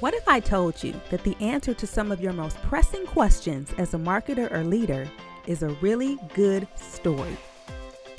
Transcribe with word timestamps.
What 0.00 0.14
if 0.14 0.26
I 0.26 0.40
told 0.40 0.82
you 0.82 0.98
that 1.10 1.24
the 1.24 1.36
answer 1.40 1.74
to 1.74 1.86
some 1.86 2.10
of 2.10 2.22
your 2.22 2.32
most 2.32 2.56
pressing 2.62 3.04
questions 3.04 3.70
as 3.76 3.92
a 3.92 3.98
marketer 3.98 4.50
or 4.50 4.64
leader 4.64 5.06
is 5.46 5.62
a 5.62 5.76
really 5.82 6.16
good 6.32 6.66
story? 6.74 7.36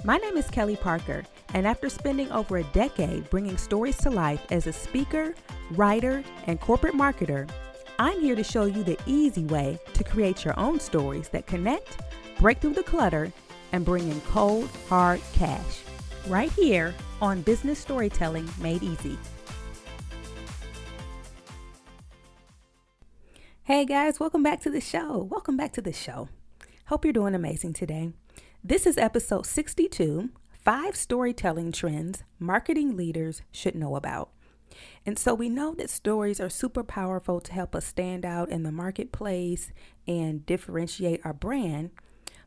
My 0.03 0.17
name 0.17 0.37
is 0.37 0.47
Kelly 0.47 0.75
Parker, 0.75 1.23
and 1.55 1.65
after 1.65 1.89
spending 1.89 2.31
over 2.31 2.57
a 2.57 2.63
decade 2.65 3.27
bringing 3.31 3.57
stories 3.57 3.97
to 3.97 4.11
life 4.11 4.45
as 4.51 4.67
a 4.67 4.73
speaker, 4.73 5.33
writer, 5.71 6.23
and 6.45 6.61
corporate 6.61 6.93
marketer, 6.93 7.49
I'm 7.97 8.21
here 8.21 8.35
to 8.35 8.43
show 8.43 8.65
you 8.65 8.83
the 8.83 8.99
easy 9.07 9.45
way 9.45 9.79
to 9.95 10.03
create 10.03 10.45
your 10.45 10.59
own 10.59 10.79
stories 10.79 11.29
that 11.29 11.47
connect, 11.47 11.99
break 12.39 12.59
through 12.59 12.75
the 12.75 12.83
clutter, 12.83 13.33
and 13.71 13.83
bring 13.83 14.07
in 14.07 14.21
cold, 14.21 14.69
hard 14.87 15.19
cash. 15.33 15.81
Right 16.27 16.51
here 16.51 16.93
on 17.23 17.41
Business 17.41 17.79
Storytelling 17.79 18.47
Made 18.59 18.83
Easy. 18.83 19.17
Hey 23.65 23.85
guys, 23.85 24.19
welcome 24.19 24.41
back 24.41 24.59
to 24.61 24.71
the 24.71 24.81
show. 24.81 25.27
Welcome 25.29 25.55
back 25.55 25.71
to 25.73 25.83
the 25.83 25.93
show. 25.93 26.29
Hope 26.87 27.05
you're 27.05 27.13
doing 27.13 27.35
amazing 27.35 27.73
today. 27.73 28.11
This 28.63 28.87
is 28.87 28.97
episode 28.97 29.45
62 29.45 30.31
Five 30.63 30.95
Storytelling 30.95 31.71
Trends 31.71 32.23
Marketing 32.39 32.97
Leaders 32.97 33.43
Should 33.51 33.75
Know 33.75 33.95
About. 33.95 34.31
And 35.05 35.19
so 35.19 35.35
we 35.35 35.47
know 35.47 35.75
that 35.75 35.91
stories 35.91 36.39
are 36.39 36.49
super 36.49 36.83
powerful 36.83 37.39
to 37.39 37.53
help 37.53 37.75
us 37.75 37.85
stand 37.85 38.25
out 38.25 38.49
in 38.49 38.63
the 38.63 38.71
marketplace 38.71 39.71
and 40.07 40.43
differentiate 40.43 41.21
our 41.23 41.33
brand. 41.33 41.91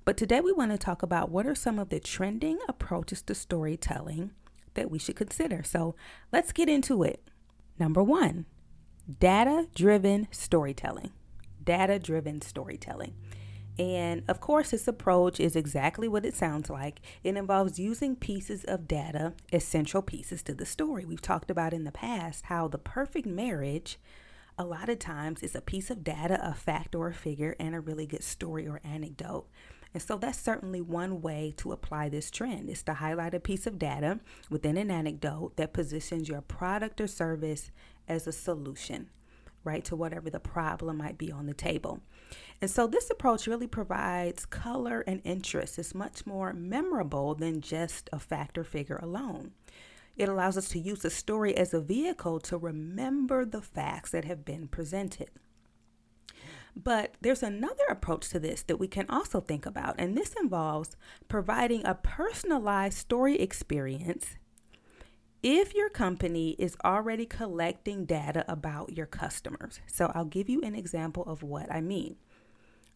But 0.05 0.17
today 0.17 0.41
we 0.41 0.51
want 0.51 0.73
to 0.73 0.79
talk 0.79 1.05
about 1.05 1.31
what 1.31 1.47
are 1.47 1.55
some 1.55 1.79
of 1.79 1.91
the 1.91 2.01
trending 2.01 2.59
approaches 2.69 3.23
to 3.23 3.37
storytelling 3.37 4.33
that 4.75 4.91
we 4.91 4.99
should 4.99 5.17
consider. 5.17 5.62
So 5.62 5.95
let's 6.33 6.51
get 6.51 6.69
into 6.69 7.05
it. 7.05 7.23
Number 7.79 8.03
one, 8.03 8.47
data 9.19 9.69
driven 9.75 10.29
storytelling. 10.31 11.12
Data 11.62 11.98
driven 11.98 12.41
storytelling. 12.41 13.15
And 13.78 14.23
of 14.28 14.41
course, 14.41 14.70
this 14.70 14.87
approach 14.87 15.41
is 15.41 15.56
exactly 15.56 16.06
what 16.06 16.25
it 16.25 16.37
sounds 16.37 16.70
like. 16.70 17.01
It 17.25 17.37
involves 17.37 17.78
using 17.78 18.15
pieces 18.15 18.65
of 18.65 18.87
data 18.87 19.34
essential 19.53 20.01
pieces 20.01 20.43
to 20.45 20.55
the 20.55 20.67
story. 20.67 21.05
We've 21.05 21.20
talked 21.20 21.51
about 21.51 21.73
in 21.73 21.84
the 21.84 21.91
past 21.93 22.45
how 22.45 22.69
the 22.69 22.78
perfect 22.78 23.27
marriage, 23.27 23.98
a 24.56 24.65
lot 24.65 24.89
of 24.89 25.01
times, 25.01 25.43
is 25.43 25.56
a 25.56 25.61
piece 25.61 25.91
of 25.91 26.05
data, 26.05 26.39
a 26.43 26.55
fact 26.55 26.95
or 26.95 27.09
a 27.09 27.15
figure, 27.15 27.56
and 27.59 27.75
a 27.75 27.81
really 27.81 28.06
good 28.06 28.23
story 28.23 28.69
or 28.69 28.81
anecdote. 28.84 29.47
And 29.93 30.03
so 30.03 30.17
that's 30.17 30.39
certainly 30.39 30.81
one 30.81 31.21
way 31.21 31.55
to 31.59 31.71
apply 31.71 32.09
this 32.09 32.31
trend 32.31 32.69
is 32.69 32.83
to 32.84 32.95
highlight 32.95 33.33
a 33.33 33.41
piece 33.41 33.67
of 33.67 33.78
data 33.78 34.19
within 34.50 34.77
an 34.77 34.91
anecdote 34.91 35.56
that 35.56 35.73
positions 35.73 36.28
your 36.28 36.41
product 36.41 37.00
or 37.00 37.06
service 37.06 37.71
as 38.08 38.27
a 38.27 38.33
solution 38.33 39.08
right, 39.64 39.84
to 39.84 39.97
whatever 39.97 40.30
the 40.30 40.38
problem 40.41 40.98
might 40.98 41.19
be 41.19 41.33
on 41.33 41.47
the 41.47 41.55
table. 41.55 42.00
And 42.60 42.70
so 42.70 42.86
this 42.86 43.10
approach 43.10 43.47
really 43.47 43.66
provides 43.66 44.47
color 44.47 45.02
and 45.06 45.20
interest. 45.24 45.78
It's 45.78 45.94
much 45.94 46.27
more 46.27 46.52
memorable 46.52 47.34
than 47.34 47.60
just 47.60 48.08
a 48.12 48.19
factor 48.19 48.62
figure 48.62 48.98
alone. 49.02 49.52
It 50.16 50.28
allows 50.28 50.56
us 50.56 50.69
to 50.69 50.78
use 50.78 51.00
the 51.00 51.10
story 51.10 51.56
as 51.56 51.75
a 51.75 51.80
vehicle 51.80 52.38
to 52.41 52.56
remember 52.56 53.44
the 53.44 53.62
facts 53.62 54.10
that 54.10 54.25
have 54.25 54.44
been 54.44 54.69
presented. 54.69 55.30
But 56.77 57.14
there's 57.20 57.42
another 57.42 57.84
approach 57.88 58.28
to 58.30 58.41
this 58.41 58.62
that 58.62 58.78
we 58.78 58.88
can 58.88 59.06
also 59.08 59.41
think 59.41 59.64
about, 59.64 59.94
and 59.98 60.16
this 60.16 60.34
involves 60.41 60.97
providing 61.28 61.84
a 61.84 61.94
personalized 61.94 62.98
story 62.98 63.38
experience 63.38 64.36
if 65.45 65.75
your 65.75 65.91
company 65.91 66.56
is 66.59 66.75
already 66.83 67.27
collecting 67.27 68.06
data 68.06 68.47
about 68.48 68.97
your 68.97 69.05
customers. 69.05 69.78
So 69.87 70.11
I'll 70.14 70.25
give 70.25 70.48
you 70.48 70.62
an 70.62 70.75
example 70.75 71.23
of 71.27 71.42
what 71.42 71.70
I 71.70 71.83
mean. 71.83 72.17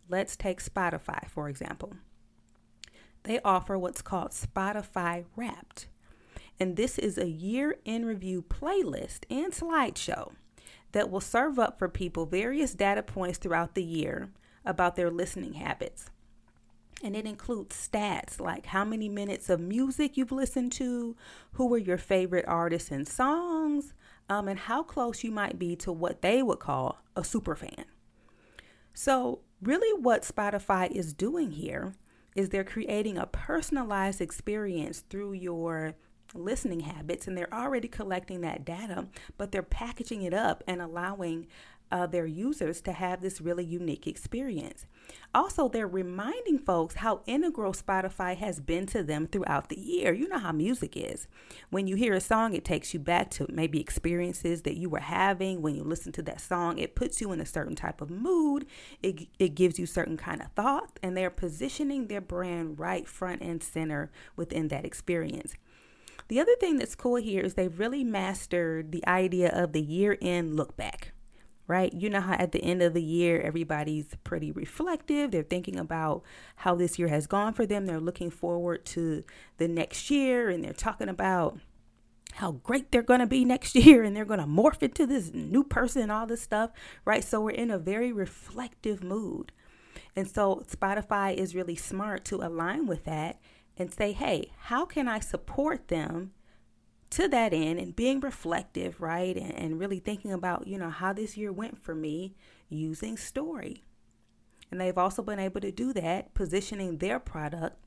Let's 0.08 0.34
take 0.34 0.64
Spotify, 0.64 1.28
for 1.28 1.50
example. 1.50 1.92
They 3.24 3.38
offer 3.44 3.78
what's 3.78 4.00
called 4.00 4.30
Spotify 4.30 5.26
Wrapped. 5.36 5.88
And 6.58 6.76
this 6.76 6.98
is 6.98 7.18
a 7.18 7.28
year 7.28 7.76
in 7.84 8.06
review 8.06 8.42
playlist 8.42 9.24
and 9.28 9.52
slideshow 9.52 10.32
that 10.92 11.10
will 11.10 11.20
serve 11.20 11.58
up 11.58 11.78
for 11.78 11.90
people 11.90 12.24
various 12.24 12.72
data 12.72 13.02
points 13.02 13.36
throughout 13.36 13.74
the 13.74 13.84
year 13.84 14.30
about 14.64 14.96
their 14.96 15.10
listening 15.10 15.52
habits. 15.52 16.08
And 17.02 17.14
it 17.14 17.26
includes 17.26 17.76
stats 17.76 18.40
like 18.40 18.66
how 18.66 18.84
many 18.84 19.08
minutes 19.08 19.48
of 19.48 19.60
music 19.60 20.16
you've 20.16 20.32
listened 20.32 20.72
to, 20.72 21.16
who 21.52 21.66
were 21.66 21.78
your 21.78 21.98
favorite 21.98 22.44
artists 22.48 22.90
and 22.90 23.06
songs, 23.06 23.94
um, 24.28 24.48
and 24.48 24.58
how 24.58 24.82
close 24.82 25.22
you 25.22 25.30
might 25.30 25.58
be 25.58 25.76
to 25.76 25.92
what 25.92 26.22
they 26.22 26.42
would 26.42 26.58
call 26.58 26.98
a 27.14 27.22
super 27.22 27.54
fan. 27.54 27.84
So, 28.94 29.40
really, 29.62 29.96
what 30.00 30.22
Spotify 30.22 30.90
is 30.90 31.12
doing 31.12 31.52
here 31.52 31.94
is 32.34 32.48
they're 32.48 32.64
creating 32.64 33.16
a 33.16 33.26
personalized 33.26 34.20
experience 34.20 35.04
through 35.08 35.34
your 35.34 35.94
listening 36.34 36.80
habits, 36.80 37.26
and 37.26 37.36
they're 37.36 37.52
already 37.52 37.88
collecting 37.88 38.40
that 38.42 38.64
data, 38.64 39.06
but 39.36 39.52
they're 39.52 39.62
packaging 39.62 40.22
it 40.22 40.34
up 40.34 40.62
and 40.66 40.82
allowing 40.82 41.46
uh, 41.90 42.06
their 42.06 42.26
users 42.26 42.80
to 42.82 42.92
have 42.92 43.20
this 43.20 43.40
really 43.40 43.64
unique 43.64 44.06
experience. 44.06 44.86
Also, 45.34 45.68
they're 45.68 45.88
reminding 45.88 46.58
folks 46.58 46.96
how 46.96 47.22
integral 47.26 47.72
Spotify 47.72 48.36
has 48.36 48.60
been 48.60 48.86
to 48.86 49.02
them 49.02 49.26
throughout 49.26 49.68
the 49.68 49.78
year. 49.78 50.12
You 50.12 50.28
know 50.28 50.38
how 50.38 50.52
music 50.52 50.96
is. 50.96 51.26
When 51.70 51.86
you 51.86 51.96
hear 51.96 52.14
a 52.14 52.20
song, 52.20 52.54
it 52.54 52.64
takes 52.64 52.92
you 52.94 53.00
back 53.00 53.30
to 53.32 53.46
maybe 53.48 53.80
experiences 53.80 54.62
that 54.62 54.76
you 54.76 54.88
were 54.88 55.00
having 55.00 55.62
when 55.62 55.74
you 55.74 55.84
listen 55.84 56.12
to 56.12 56.22
that 56.22 56.40
song. 56.40 56.78
It 56.78 56.94
puts 56.94 57.20
you 57.20 57.32
in 57.32 57.40
a 57.40 57.46
certain 57.46 57.74
type 57.74 58.00
of 58.00 58.10
mood, 58.10 58.66
it, 59.02 59.28
it 59.38 59.54
gives 59.54 59.78
you 59.78 59.86
certain 59.86 60.16
kind 60.16 60.40
of 60.40 60.52
thoughts, 60.52 60.92
and 61.02 61.16
they're 61.16 61.30
positioning 61.30 62.06
their 62.06 62.20
brand 62.20 62.78
right 62.78 63.06
front 63.06 63.42
and 63.42 63.62
center 63.62 64.10
within 64.36 64.68
that 64.68 64.84
experience. 64.84 65.54
The 66.28 66.40
other 66.40 66.54
thing 66.56 66.76
that's 66.76 66.94
cool 66.94 67.16
here 67.16 67.42
is 67.42 67.54
they've 67.54 67.78
really 67.78 68.04
mastered 68.04 68.92
the 68.92 69.06
idea 69.06 69.48
of 69.48 69.72
the 69.72 69.80
year 69.80 70.18
end 70.20 70.56
look 70.56 70.76
back 70.76 71.12
right? 71.68 71.92
You 71.92 72.08
know 72.08 72.22
how 72.22 72.32
at 72.32 72.52
the 72.52 72.64
end 72.64 72.82
of 72.82 72.94
the 72.94 73.02
year, 73.02 73.40
everybody's 73.40 74.16
pretty 74.24 74.50
reflective. 74.50 75.30
They're 75.30 75.42
thinking 75.42 75.78
about 75.78 76.22
how 76.56 76.74
this 76.74 76.98
year 76.98 77.08
has 77.08 77.26
gone 77.26 77.52
for 77.52 77.66
them. 77.66 77.86
They're 77.86 78.00
looking 78.00 78.30
forward 78.30 78.86
to 78.86 79.22
the 79.58 79.68
next 79.68 80.10
year 80.10 80.48
and 80.48 80.64
they're 80.64 80.72
talking 80.72 81.10
about 81.10 81.58
how 82.32 82.52
great 82.52 82.90
they're 82.90 83.02
going 83.02 83.20
to 83.20 83.26
be 83.26 83.44
next 83.44 83.74
year 83.74 84.02
and 84.02 84.16
they're 84.16 84.24
going 84.24 84.40
to 84.40 84.46
morph 84.46 84.82
into 84.82 85.06
this 85.06 85.30
new 85.34 85.62
person 85.62 86.02
and 86.02 86.12
all 86.12 86.26
this 86.26 86.42
stuff, 86.42 86.70
right? 87.04 87.22
So 87.22 87.42
we're 87.42 87.50
in 87.50 87.70
a 87.70 87.78
very 87.78 88.12
reflective 88.12 89.04
mood. 89.04 89.52
And 90.16 90.28
so 90.28 90.64
Spotify 90.70 91.34
is 91.34 91.54
really 91.54 91.76
smart 91.76 92.24
to 92.26 92.36
align 92.36 92.86
with 92.86 93.04
that 93.04 93.38
and 93.76 93.92
say, 93.92 94.12
hey, 94.12 94.50
how 94.62 94.86
can 94.86 95.06
I 95.06 95.20
support 95.20 95.88
them 95.88 96.32
to 97.10 97.28
that 97.28 97.52
end 97.52 97.78
and 97.78 97.96
being 97.96 98.20
reflective, 98.20 99.00
right? 99.00 99.36
And, 99.36 99.54
and 99.54 99.80
really 99.80 99.98
thinking 99.98 100.32
about, 100.32 100.66
you 100.66 100.78
know, 100.78 100.90
how 100.90 101.12
this 101.12 101.36
year 101.36 101.52
went 101.52 101.78
for 101.78 101.94
me 101.94 102.34
using 102.68 103.16
story. 103.16 103.84
And 104.70 104.80
they've 104.80 104.98
also 104.98 105.22
been 105.22 105.38
able 105.38 105.60
to 105.62 105.72
do 105.72 105.92
that, 105.94 106.34
positioning 106.34 106.98
their 106.98 107.18
product 107.18 107.78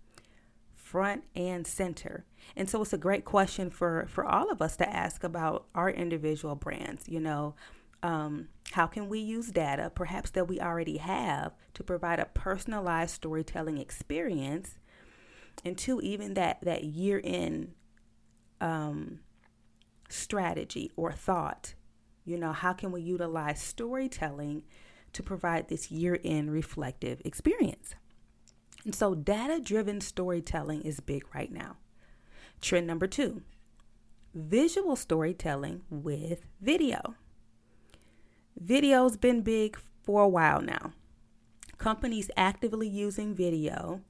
front 0.75 1.23
and 1.35 1.65
center. 1.65 2.25
And 2.55 2.69
so 2.69 2.81
it's 2.81 2.91
a 2.91 2.97
great 2.97 3.23
question 3.23 3.69
for, 3.69 4.07
for 4.09 4.25
all 4.25 4.51
of 4.51 4.61
us 4.61 4.75
to 4.77 4.89
ask 4.89 5.23
about 5.23 5.67
our 5.75 5.89
individual 5.89 6.55
brands. 6.55 7.07
You 7.07 7.19
know, 7.19 7.55
um, 8.03 8.49
how 8.71 8.87
can 8.87 9.07
we 9.07 9.19
use 9.19 9.51
data, 9.51 9.91
perhaps 9.93 10.31
that 10.31 10.47
we 10.47 10.59
already 10.59 10.97
have, 10.97 11.53
to 11.75 11.83
provide 11.83 12.19
a 12.19 12.25
personalized 12.25 13.15
storytelling 13.15 13.77
experience? 13.77 14.79
And 15.63 15.77
two, 15.77 16.01
even 16.01 16.33
that 16.33 16.61
that 16.63 16.83
year 16.83 17.19
in 17.19 17.73
um, 18.61 19.19
strategy 20.07 20.91
or 20.95 21.11
thought. 21.11 21.73
You 22.23 22.37
know, 22.37 22.53
how 22.53 22.73
can 22.73 22.91
we 22.91 23.01
utilize 23.01 23.61
storytelling 23.61 24.63
to 25.13 25.23
provide 25.23 25.67
this 25.67 25.91
year 25.91 26.19
end 26.23 26.51
reflective 26.51 27.21
experience? 27.25 27.95
And 28.85 28.95
so, 28.95 29.13
data 29.13 29.59
driven 29.59 30.01
storytelling 30.01 30.83
is 30.83 30.99
big 30.99 31.23
right 31.35 31.51
now. 31.51 31.77
Trend 32.61 32.87
number 32.87 33.07
two 33.07 33.41
visual 34.33 34.95
storytelling 34.95 35.81
with 35.89 36.45
video. 36.61 37.15
Video's 38.57 39.17
been 39.17 39.41
big 39.41 39.77
for 40.03 40.23
a 40.23 40.27
while 40.27 40.61
now. 40.61 40.93
Companies 41.77 42.29
actively 42.37 42.87
using 42.87 43.35
video 43.35 44.01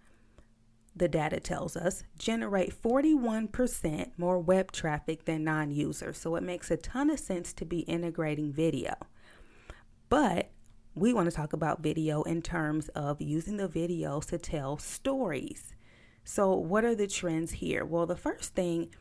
the 0.95 1.07
data 1.07 1.39
tells 1.39 1.77
us, 1.77 2.03
generate 2.17 2.79
41% 2.79 4.11
more 4.17 4.39
web 4.39 4.71
traffic 4.71 5.25
than 5.25 5.43
non 5.43 5.71
users. 5.71 6.17
So 6.17 6.35
it 6.35 6.43
makes 6.43 6.69
a 6.69 6.77
ton 6.77 7.09
of 7.09 7.19
sense 7.19 7.53
to 7.53 7.65
be 7.65 7.79
integrating 7.81 8.51
video. 8.51 8.95
But 10.09 10.51
we 10.93 11.13
want 11.13 11.29
to 11.29 11.35
talk 11.35 11.53
about 11.53 11.81
video 11.81 12.23
in 12.23 12.41
terms 12.41 12.89
of 12.89 13.21
using 13.21 13.57
the 13.57 13.69
videos 13.69 14.25
to 14.27 14.37
tell 14.37 14.77
stories. 14.77 15.73
So, 16.23 16.53
what 16.53 16.83
are 16.83 16.95
the 16.95 17.07
trends 17.07 17.53
here? 17.53 17.85
Well, 17.85 18.05
the 18.05 18.15
first 18.15 18.53
thing 18.53 18.93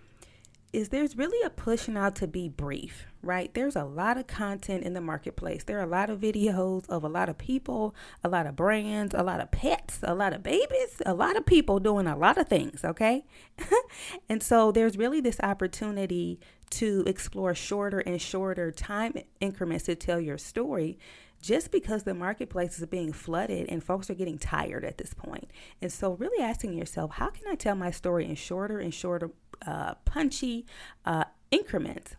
is 0.73 0.91
there's 0.91 1.17
really 1.17 1.45
a 1.45 1.51
push 1.51 1.89
now 1.89 2.11
to 2.11 2.27
be 2.27 2.49
brief, 2.49 3.07
right? 3.23 3.53
There's 3.55 3.77
a 3.77 3.85
lot 3.85 4.17
of 4.17 4.27
content 4.27 4.85
in 4.85 4.95
the 4.95 5.01
marketplace. 5.01 5.65
There 5.65 5.79
are 5.79 5.85
a 5.85 5.87
lot 5.87 6.11
of 6.11 6.21
videos 6.21 6.89
of 6.89 7.03
a 7.03 7.09
lot 7.09 7.29
of 7.29 7.39
people, 7.39 7.95
a 8.23 8.29
lot 8.29 8.47
of 8.47 8.57
brands, 8.57 9.15
a 9.15 9.23
lot 9.23 9.41
of 9.41 9.51
pets, 9.51 9.99
a 10.03 10.15
lot 10.15 10.33
of 10.33 10.43
babies, 10.43 11.03
a 11.05 11.15
lot 11.15 11.37
of 11.37 11.45
people 11.45 11.81
doing 11.81 12.07
a 12.07 12.17
lot 12.17 12.39
of 12.39 12.49
things, 12.49 12.85
okay? 12.85 13.25
and 14.29 14.43
so 14.43 14.71
there's 14.71 14.97
really 14.97 15.21
this 15.21 15.41
opportunity 15.41 16.39
to 16.71 17.03
explore 17.07 17.55
shorter 17.55 17.99
and 17.99 18.23
shorter 18.23 18.71
time 18.71 19.15
increments 19.41 19.85
to 19.85 19.97
tell 19.97 20.21
your 20.21 20.39
story 20.39 20.99
just 21.41 21.71
because 21.71 22.03
the 22.03 22.15
marketplace 22.15 22.79
is 22.79 22.87
being 22.87 23.13
flooded 23.13 23.69
and 23.69 23.83
folks 23.83 24.11
are 24.11 24.15
getting 24.15 24.39
tired 24.39 24.85
at 24.85 24.99
this 24.99 25.15
point. 25.15 25.51
And 25.81 25.93
so, 25.93 26.13
really 26.13 26.43
asking 26.43 26.75
yourself, 26.75 27.13
how 27.13 27.31
can 27.31 27.47
I 27.49 27.55
tell 27.55 27.75
my 27.75 27.91
story 27.91 28.27
in 28.27 28.35
shorter 28.35 28.79
and 28.79 28.93
shorter, 28.93 29.31
uh, 29.67 29.95
punchy 30.05 30.67
uh, 31.05 31.25
increments? 31.51 32.17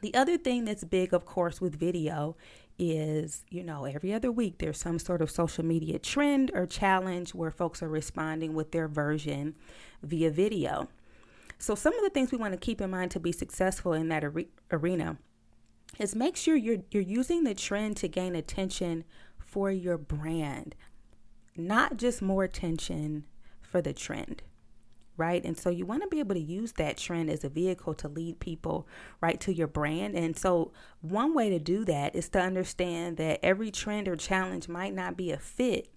The 0.00 0.14
other 0.14 0.36
thing 0.36 0.64
that's 0.64 0.84
big, 0.84 1.12
of 1.12 1.24
course, 1.24 1.60
with 1.60 1.74
video 1.74 2.36
is, 2.78 3.44
you 3.50 3.62
know, 3.62 3.84
every 3.84 4.12
other 4.12 4.30
week 4.30 4.58
there's 4.58 4.78
some 4.78 4.98
sort 4.98 5.22
of 5.22 5.30
social 5.30 5.64
media 5.64 5.98
trend 5.98 6.50
or 6.54 6.66
challenge 6.66 7.34
where 7.34 7.50
folks 7.50 7.82
are 7.82 7.88
responding 7.88 8.54
with 8.54 8.72
their 8.72 8.86
version 8.86 9.54
via 10.02 10.30
video. 10.30 10.88
So, 11.58 11.74
some 11.74 11.94
of 11.94 12.04
the 12.04 12.10
things 12.10 12.30
we 12.30 12.38
want 12.38 12.52
to 12.52 12.58
keep 12.58 12.80
in 12.80 12.90
mind 12.90 13.10
to 13.12 13.20
be 13.20 13.32
successful 13.32 13.92
in 13.94 14.08
that 14.08 14.22
are- 14.22 14.44
arena 14.70 15.16
is 15.98 16.14
make 16.14 16.36
sure 16.36 16.56
you're 16.56 16.82
you're 16.90 17.02
using 17.02 17.44
the 17.44 17.54
trend 17.54 17.96
to 17.98 18.08
gain 18.08 18.34
attention 18.34 19.04
for 19.38 19.70
your 19.70 19.96
brand, 19.96 20.74
not 21.56 21.96
just 21.96 22.20
more 22.20 22.44
attention 22.44 23.24
for 23.62 23.80
the 23.80 23.92
trend. 23.92 24.42
Right. 25.18 25.42
And 25.42 25.56
so 25.56 25.70
you 25.70 25.86
want 25.86 26.02
to 26.02 26.08
be 26.08 26.18
able 26.18 26.34
to 26.34 26.40
use 26.40 26.72
that 26.72 26.98
trend 26.98 27.30
as 27.30 27.42
a 27.42 27.48
vehicle 27.48 27.94
to 27.94 28.08
lead 28.08 28.38
people 28.38 28.86
right 29.22 29.40
to 29.40 29.54
your 29.54 29.66
brand. 29.66 30.14
And 30.14 30.36
so, 30.36 30.72
one 31.00 31.32
way 31.32 31.48
to 31.48 31.58
do 31.58 31.86
that 31.86 32.14
is 32.14 32.28
to 32.30 32.38
understand 32.38 33.16
that 33.16 33.40
every 33.42 33.70
trend 33.70 34.08
or 34.08 34.16
challenge 34.16 34.68
might 34.68 34.94
not 34.94 35.16
be 35.16 35.32
a 35.32 35.38
fit 35.38 35.88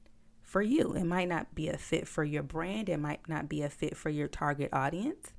for 0.42 0.62
you. 0.62 0.94
It 0.94 1.04
might 1.04 1.28
not 1.28 1.54
be 1.54 1.68
a 1.68 1.78
fit 1.78 2.08
for 2.08 2.24
your 2.24 2.44
brand. 2.44 2.88
It 2.88 3.00
might 3.00 3.28
not 3.28 3.50
be 3.50 3.62
a 3.62 3.70
fit 3.70 3.98
for 3.98 4.10
your 4.10 4.30
target 4.30 4.70
audience. 4.72 5.34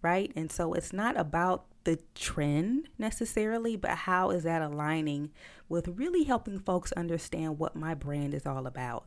Right. 0.00 0.30
And 0.36 0.52
so, 0.52 0.74
it's 0.74 0.92
not 0.92 1.18
about 1.18 1.64
the 1.88 1.98
trend 2.14 2.86
necessarily, 2.98 3.74
but 3.74 3.92
how 3.92 4.28
is 4.28 4.42
that 4.42 4.60
aligning 4.60 5.30
with 5.70 5.88
really 5.88 6.24
helping 6.24 6.58
folks 6.58 6.92
understand 6.92 7.58
what 7.58 7.74
my 7.74 7.94
brand 7.94 8.34
is 8.34 8.44
all 8.44 8.66
about? 8.66 9.06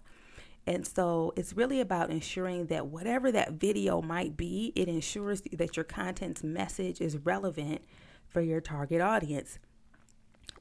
And 0.66 0.88
so 0.88 1.31
it's 1.36 1.54
really 1.54 1.80
about 1.80 2.10
ensuring 2.10 2.66
that 2.68 2.88
whatever 2.88 3.31
that 3.31 3.54
video 3.54 4.01
might 4.01 4.36
be, 4.36 4.74
it 4.75 4.88
ensures 4.88 5.44
that 5.51 5.78
your 5.78 5.83
content's 5.83 6.44
message 6.44 7.01
is 7.01 7.19
relevant 7.19 7.81
for 8.28 8.42
your 8.42 8.62
target 8.62 9.00
audience. 9.00 9.60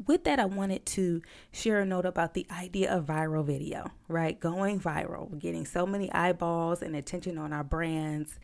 With 0.07 0.25
that, 0.25 0.39
I 0.39 0.45
wanted 0.45 0.85
to 0.87 1.23
share 1.53 1.81
a 1.81 1.87
note 1.87 2.05
about 2.05 2.35
the 2.35 2.47
idea 2.51 2.95
of 2.95 3.07
viral 3.07 3.47
video, 3.47 3.93
right? 4.09 4.39
Going 4.39 4.79
viral, 4.79 5.39
getting 5.39 5.65
so 5.65 5.87
many 5.87 6.13
eyeballs 6.13 6.83
and 6.83 6.95
attention 6.95 7.39
on 7.39 7.55
our 7.55 7.65
brands, 7.65 8.39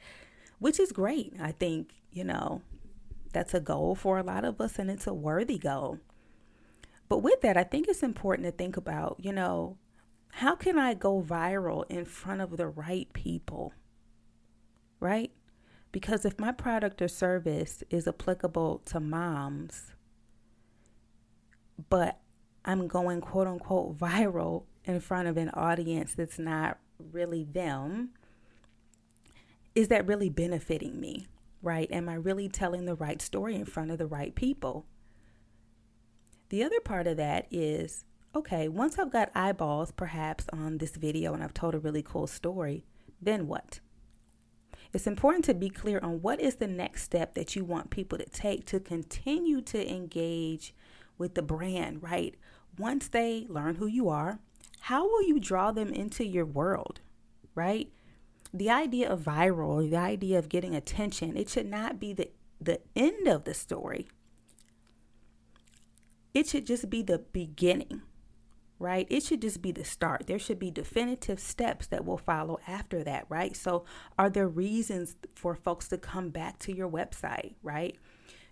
which 0.60 0.80
is 0.80 0.92
great. 0.92 1.34
I 1.38 1.52
think, 1.52 1.90
you 2.10 2.24
know, 2.24 2.62
that's 3.36 3.52
a 3.52 3.60
goal 3.60 3.94
for 3.94 4.16
a 4.16 4.22
lot 4.22 4.46
of 4.46 4.62
us, 4.62 4.78
and 4.78 4.90
it's 4.90 5.06
a 5.06 5.12
worthy 5.12 5.58
goal. 5.58 5.98
But 7.06 7.18
with 7.18 7.42
that, 7.42 7.58
I 7.58 7.64
think 7.64 7.86
it's 7.86 8.02
important 8.02 8.46
to 8.46 8.50
think 8.50 8.78
about, 8.78 9.18
you 9.20 9.30
know, 9.30 9.76
how 10.32 10.56
can 10.56 10.78
I 10.78 10.94
go 10.94 11.20
viral 11.20 11.84
in 11.90 12.06
front 12.06 12.40
of 12.40 12.56
the 12.56 12.66
right 12.66 13.12
people? 13.12 13.74
Right? 15.00 15.32
Because 15.92 16.24
if 16.24 16.40
my 16.40 16.50
product 16.50 17.02
or 17.02 17.08
service 17.08 17.82
is 17.90 18.08
applicable 18.08 18.80
to 18.86 19.00
moms, 19.00 19.92
but 21.90 22.18
I'm 22.64 22.88
going 22.88 23.20
quote 23.20 23.48
unquote 23.48 23.98
viral 23.98 24.64
in 24.86 24.98
front 24.98 25.28
of 25.28 25.36
an 25.36 25.50
audience 25.50 26.14
that's 26.14 26.38
not 26.38 26.78
really 27.12 27.44
them, 27.44 28.14
is 29.74 29.88
that 29.88 30.06
really 30.06 30.30
benefiting 30.30 30.98
me? 30.98 31.26
Right? 31.66 31.90
Am 31.90 32.08
I 32.08 32.14
really 32.14 32.48
telling 32.48 32.84
the 32.84 32.94
right 32.94 33.20
story 33.20 33.56
in 33.56 33.64
front 33.64 33.90
of 33.90 33.98
the 33.98 34.06
right 34.06 34.34
people? 34.34 34.86
The 36.48 36.62
other 36.62 36.78
part 36.80 37.08
of 37.08 37.16
that 37.16 37.48
is 37.50 38.04
okay, 38.36 38.68
once 38.68 38.98
I've 38.98 39.10
got 39.10 39.30
eyeballs 39.34 39.90
perhaps 39.90 40.44
on 40.52 40.78
this 40.78 40.94
video 40.94 41.32
and 41.32 41.42
I've 41.42 41.54
told 41.54 41.74
a 41.74 41.78
really 41.78 42.02
cool 42.02 42.26
story, 42.26 42.84
then 43.20 43.48
what? 43.48 43.80
It's 44.92 45.06
important 45.06 45.44
to 45.46 45.54
be 45.54 45.70
clear 45.70 45.98
on 46.02 46.20
what 46.20 46.40
is 46.40 46.56
the 46.56 46.68
next 46.68 47.02
step 47.02 47.34
that 47.34 47.56
you 47.56 47.64
want 47.64 47.90
people 47.90 48.18
to 48.18 48.26
take 48.26 48.66
to 48.66 48.78
continue 48.78 49.62
to 49.62 49.90
engage 49.90 50.74
with 51.18 51.34
the 51.34 51.42
brand, 51.42 52.02
right? 52.02 52.34
Once 52.78 53.08
they 53.08 53.46
learn 53.48 53.76
who 53.76 53.86
you 53.86 54.08
are, 54.10 54.38
how 54.80 55.04
will 55.04 55.22
you 55.22 55.40
draw 55.40 55.72
them 55.72 55.92
into 55.92 56.24
your 56.24 56.44
world, 56.44 57.00
right? 57.54 57.90
The 58.58 58.70
idea 58.70 59.10
of 59.10 59.20
viral, 59.20 59.88
the 59.88 59.96
idea 59.96 60.38
of 60.38 60.48
getting 60.48 60.74
attention, 60.74 61.36
it 61.36 61.48
should 61.48 61.66
not 61.66 62.00
be 62.00 62.12
the, 62.12 62.30
the 62.60 62.80
end 62.94 63.26
of 63.28 63.44
the 63.44 63.54
story. 63.54 64.08
It 66.34 66.46
should 66.46 66.66
just 66.66 66.90
be 66.90 67.02
the 67.02 67.18
beginning, 67.18 68.02
right? 68.78 69.06
It 69.10 69.22
should 69.22 69.42
just 69.42 69.62
be 69.62 69.72
the 69.72 69.84
start. 69.84 70.26
There 70.26 70.38
should 70.38 70.58
be 70.58 70.70
definitive 70.70 71.40
steps 71.40 71.86
that 71.88 72.04
will 72.04 72.18
follow 72.18 72.58
after 72.66 73.02
that, 73.04 73.26
right? 73.28 73.56
So, 73.56 73.84
are 74.18 74.28
there 74.28 74.48
reasons 74.48 75.16
for 75.34 75.54
folks 75.54 75.88
to 75.88 75.98
come 75.98 76.30
back 76.30 76.58
to 76.60 76.74
your 76.74 76.90
website, 76.90 77.54
right? 77.62 77.96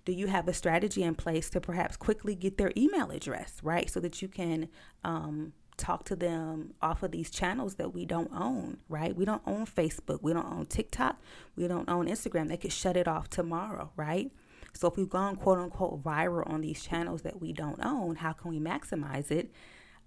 Do 0.05 0.13
you 0.13 0.27
have 0.27 0.49
a 0.49 0.55
strategy 0.55 1.03
in 1.03 1.15
place 1.15 1.49
to 1.51 1.61
perhaps 1.61 1.97
quickly 1.97 2.35
get 2.35 2.59
their 2.59 2.73
email 2.77 3.11
address, 3.11 3.59
right? 3.63 3.91
So 3.91 4.01
that 4.01 4.21
you 4.21 4.29
can 4.29 4.69
um, 5.03 5.53
talk 5.77 6.05
to 6.05 6.17
them 6.17 6.75
off 6.81 7.03
of 7.03 7.11
these 7.11 7.31
channels 7.31 7.75
that 7.77 7.93
we 7.93 8.05
don't 8.05 8.31
own, 8.33 8.79
right? 8.89 9.15
We 9.15 9.25
don't 9.25 9.43
own 9.47 9.67
Facebook, 9.67 10.21
we 10.23 10.33
don't 10.33 10.47
own 10.47 10.67
TikTok, 10.67 11.21
we 11.57 11.67
don't 11.67 11.89
own 11.89 12.07
Instagram. 12.07 12.49
They 12.49 12.57
could 12.57 12.73
shut 12.73 12.97
it 12.97 13.09
off 13.09 13.29
tomorrow, 13.29 13.91
right? 13.97 14.31
So 14.73 14.89
if 14.89 14.97
we've 14.97 15.09
gone 15.09 15.37
quote 15.37 15.59
unquote 15.59 16.03
viral 16.03 16.49
on 16.51 16.61
these 16.61 16.83
channels 16.83 17.23
that 17.23 17.41
we 17.41 17.53
don't 17.53 17.85
own, 17.85 18.17
how 18.17 18.33
can 18.33 18.51
we 18.51 18.59
maximize 18.59 19.31
it 19.31 19.51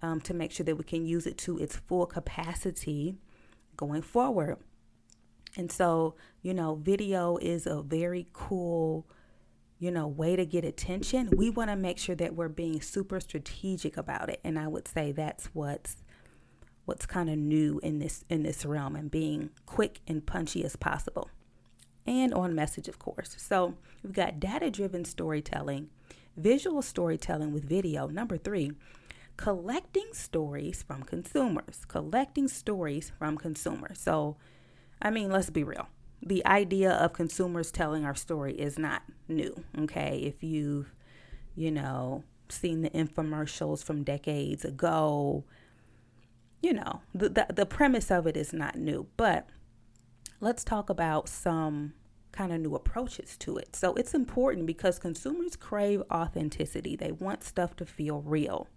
um, 0.01 0.21
to 0.21 0.33
make 0.33 0.51
sure 0.51 0.65
that 0.65 0.75
we 0.75 0.83
can 0.83 1.05
use 1.05 1.25
it 1.25 1.37
to 1.39 1.57
its 1.57 1.75
full 1.75 2.05
capacity 2.05 3.15
going 3.75 4.01
forward? 4.01 4.57
And 5.55 5.71
so, 5.71 6.15
you 6.41 6.53
know, 6.53 6.75
video 6.75 7.37
is 7.37 7.65
a 7.65 7.81
very 7.81 8.27
cool 8.33 9.07
you 9.79 9.91
know, 9.91 10.07
way 10.07 10.35
to 10.35 10.45
get 10.45 10.65
attention, 10.65 11.29
we 11.35 11.49
want 11.49 11.69
to 11.69 11.75
make 11.75 11.99
sure 11.99 12.15
that 12.15 12.35
we're 12.35 12.49
being 12.49 12.81
super 12.81 13.19
strategic 13.19 13.97
about 13.97 14.29
it. 14.29 14.39
And 14.43 14.57
I 14.57 14.67
would 14.67 14.87
say 14.87 15.11
that's 15.11 15.47
what's 15.53 15.97
what's 16.85 17.05
kind 17.05 17.29
of 17.29 17.37
new 17.37 17.79
in 17.83 17.99
this 17.99 18.23
in 18.29 18.43
this 18.43 18.65
realm 18.65 18.95
and 18.95 19.11
being 19.11 19.49
quick 19.65 19.99
and 20.07 20.25
punchy 20.25 20.63
as 20.63 20.75
possible. 20.75 21.29
And 22.05 22.33
on 22.33 22.55
message, 22.55 22.87
of 22.87 22.99
course. 22.99 23.35
So 23.37 23.75
we've 24.01 24.13
got 24.13 24.39
data-driven 24.39 25.03
storytelling, 25.03 25.89
visual 26.37 26.81
storytelling 26.81 27.51
with 27.51 27.67
video. 27.67 28.07
Number 28.07 28.37
three, 28.37 28.71
collecting 29.35 30.07
stories 30.13 30.81
from 30.81 31.03
consumers. 31.03 31.83
Collecting 31.85 32.47
stories 32.47 33.11
from 33.19 33.37
consumers. 33.37 33.99
So, 33.99 34.37
I 35.01 35.09
mean, 35.09 35.29
let's 35.29 35.49
be 35.49 35.65
real 35.65 35.89
the 36.21 36.45
idea 36.45 36.91
of 36.91 37.13
consumers 37.13 37.71
telling 37.71 38.05
our 38.05 38.15
story 38.15 38.53
is 38.53 38.77
not 38.77 39.03
new. 39.27 39.63
Okay. 39.79 40.21
If 40.23 40.43
you've, 40.43 40.93
you 41.55 41.71
know, 41.71 42.23
seen 42.49 42.81
the 42.81 42.89
infomercials 42.89 43.83
from 43.83 44.03
decades 44.03 44.65
ago, 44.65 45.43
you 46.61 46.73
know, 46.73 47.01
the, 47.13 47.29
the, 47.29 47.47
the 47.53 47.65
premise 47.65 48.11
of 48.11 48.25
it 48.27 48.35
is 48.35 48.53
not 48.53 48.75
new. 48.75 49.07
But 49.15 49.47
let's 50.41 50.63
talk 50.63 50.89
about 50.89 51.29
some 51.29 51.93
kind 52.31 52.53
of 52.53 52.61
new 52.61 52.75
approaches 52.75 53.35
to 53.37 53.57
it. 53.57 53.75
So 53.75 53.93
it's 53.95 54.13
important 54.13 54.65
because 54.65 54.99
consumers 54.99 55.55
crave 55.55 56.03
authenticity, 56.11 56.95
they 56.95 57.11
want 57.11 57.43
stuff 57.43 57.75
to 57.77 57.85
feel 57.85 58.21
real. 58.21 58.67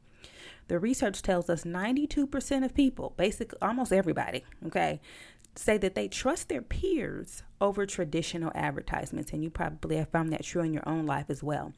The 0.68 0.78
research 0.78 1.20
tells 1.22 1.50
us 1.50 1.64
92% 1.64 2.64
of 2.64 2.74
people, 2.74 3.12
basically 3.16 3.58
almost 3.60 3.92
everybody, 3.92 4.44
okay, 4.66 5.00
say 5.60 5.76
that 5.76 5.94
they 5.94 6.08
trust 6.08 6.48
their 6.48 6.62
peers 6.62 7.42
over 7.60 7.84
traditional 7.84 8.50
advertisements. 8.54 9.32
And 9.32 9.44
you 9.44 9.50
probably 9.50 9.96
have 9.96 10.08
found 10.08 10.32
that 10.32 10.42
true 10.42 10.62
in 10.62 10.72
your 10.72 10.88
own 10.88 11.06
life 11.06 11.26
as 11.28 11.42
well. 11.42 11.74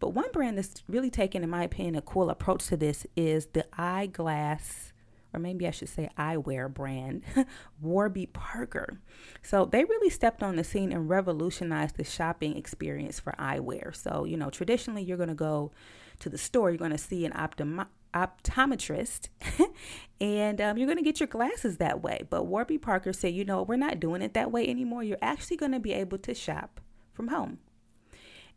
But 0.00 0.10
one 0.10 0.32
brand 0.32 0.56
that's 0.56 0.82
really 0.88 1.10
taken, 1.10 1.42
in 1.42 1.50
my 1.50 1.62
opinion, 1.64 1.96
a 1.96 2.02
cool 2.02 2.30
approach 2.30 2.66
to 2.68 2.76
this 2.76 3.06
is 3.14 3.46
the 3.52 3.66
eyeglass 3.78 4.92
or 5.34 5.38
maybe 5.38 5.68
I 5.68 5.70
should 5.70 5.90
say 5.90 6.08
eyewear 6.16 6.72
brand, 6.72 7.22
Warby 7.82 8.26
Parker. 8.26 9.00
So 9.42 9.66
they 9.66 9.84
really 9.84 10.08
stepped 10.08 10.42
on 10.42 10.56
the 10.56 10.64
scene 10.64 10.92
and 10.92 11.10
revolutionized 11.10 11.96
the 11.96 12.04
shopping 12.04 12.56
experience 12.56 13.20
for 13.20 13.34
eyewear. 13.38 13.94
So, 13.94 14.24
you 14.24 14.38
know, 14.38 14.48
traditionally 14.48 15.02
you're 15.02 15.18
going 15.18 15.28
to 15.28 15.34
go 15.34 15.72
to 16.20 16.30
the 16.30 16.38
store, 16.38 16.70
you're 16.70 16.78
going 16.78 16.90
to 16.90 16.96
see 16.96 17.26
an 17.26 17.32
optom- 17.32 17.86
optometrist 18.16 19.28
and 20.20 20.60
um, 20.60 20.78
you're 20.78 20.86
going 20.86 20.98
to 20.98 21.04
get 21.04 21.20
your 21.20 21.26
glasses 21.26 21.76
that 21.76 22.02
way. 22.02 22.22
But 22.28 22.46
Warby 22.46 22.78
Parker 22.78 23.12
said, 23.12 23.34
you 23.34 23.44
know, 23.44 23.62
we're 23.62 23.76
not 23.76 24.00
doing 24.00 24.22
it 24.22 24.34
that 24.34 24.50
way 24.50 24.66
anymore. 24.66 25.02
You're 25.02 25.18
actually 25.20 25.58
going 25.58 25.72
to 25.72 25.80
be 25.80 25.92
able 25.92 26.18
to 26.18 26.34
shop 26.34 26.80
from 27.12 27.28
home. 27.28 27.58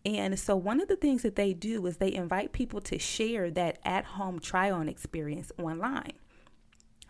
And 0.06 0.40
so, 0.40 0.56
one 0.56 0.80
of 0.80 0.88
the 0.88 0.96
things 0.96 1.24
that 1.24 1.36
they 1.36 1.54
do 1.54 1.86
is 1.86 1.98
they 1.98 2.14
invite 2.14 2.54
people 2.54 2.80
to 2.82 2.98
share 2.98 3.52
that 3.52 3.80
at 3.84 4.06
home 4.06 4.40
try 4.40 4.72
on 4.72 4.88
experience 4.88 5.52
online 5.62 6.14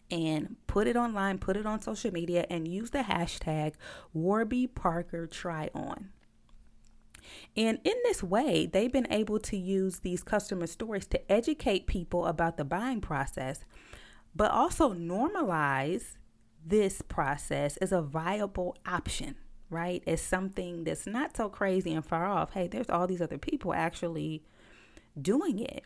and 0.09 0.55
put 0.65 0.87
it 0.87 0.95
online, 0.95 1.37
put 1.37 1.55
it 1.55 1.67
on 1.67 1.81
social 1.81 2.11
media, 2.11 2.47
and 2.49 2.67
use 2.67 2.89
the 2.89 3.03
hashtag 3.03 3.73
Warby 4.13 4.67
Parker 4.67 5.27
Try 5.27 5.69
On. 5.75 6.09
And 7.55 7.79
in 7.83 7.95
this 8.03 8.23
way, 8.23 8.65
they've 8.65 8.91
been 8.91 9.11
able 9.11 9.39
to 9.39 9.57
use 9.57 9.99
these 9.99 10.23
customer 10.23 10.67
stories 10.67 11.07
to 11.07 11.31
educate 11.31 11.87
people 11.87 12.25
about 12.25 12.57
the 12.57 12.65
buying 12.65 13.01
process, 13.01 13.65
but 14.35 14.51
also 14.51 14.93
normalize 14.93 16.17
this 16.65 17.01
process 17.01 17.77
as 17.77 17.91
a 17.91 18.01
viable 18.01 18.77
option, 18.85 19.35
right? 19.69 20.03
As 20.05 20.21
something 20.21 20.83
that's 20.83 21.07
not 21.07 21.35
so 21.35 21.49
crazy 21.49 21.93
and 21.93 22.05
far 22.05 22.25
off. 22.25 22.53
Hey, 22.53 22.67
there's 22.67 22.89
all 22.89 23.07
these 23.07 23.21
other 23.21 23.37
people 23.37 23.73
actually 23.73 24.43
doing 25.19 25.59
it. 25.59 25.83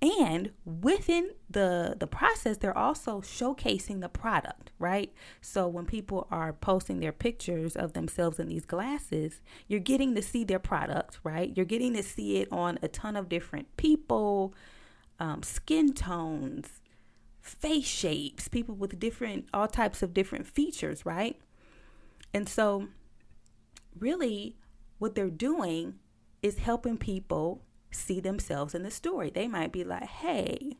And 0.00 0.52
within 0.64 1.30
the 1.50 1.96
the 1.98 2.06
process, 2.06 2.58
they're 2.58 2.76
also 2.76 3.20
showcasing 3.20 4.00
the 4.00 4.08
product, 4.08 4.70
right? 4.78 5.12
So 5.40 5.66
when 5.66 5.86
people 5.86 6.28
are 6.30 6.52
posting 6.52 7.00
their 7.00 7.12
pictures 7.12 7.74
of 7.74 7.94
themselves 7.94 8.38
in 8.38 8.46
these 8.46 8.64
glasses, 8.64 9.40
you're 9.66 9.80
getting 9.80 10.14
to 10.14 10.22
see 10.22 10.44
their 10.44 10.60
product, 10.60 11.18
right? 11.24 11.52
You're 11.56 11.66
getting 11.66 11.94
to 11.94 12.04
see 12.04 12.36
it 12.36 12.48
on 12.52 12.78
a 12.80 12.86
ton 12.86 13.16
of 13.16 13.28
different 13.28 13.76
people, 13.76 14.54
um, 15.18 15.42
skin 15.42 15.92
tones, 15.94 16.80
face 17.40 17.86
shapes, 17.86 18.46
people 18.46 18.76
with 18.76 19.00
different, 19.00 19.46
all 19.52 19.66
types 19.66 20.02
of 20.02 20.14
different 20.14 20.46
features, 20.46 21.04
right? 21.04 21.40
And 22.32 22.48
so, 22.48 22.86
really, 23.98 24.56
what 24.98 25.16
they're 25.16 25.28
doing 25.28 25.94
is 26.40 26.58
helping 26.58 26.98
people 26.98 27.64
see 27.90 28.20
themselves 28.20 28.74
in 28.74 28.82
the 28.82 28.90
story. 28.90 29.30
They 29.30 29.48
might 29.48 29.72
be 29.72 29.84
like, 29.84 30.04
hey, 30.04 30.76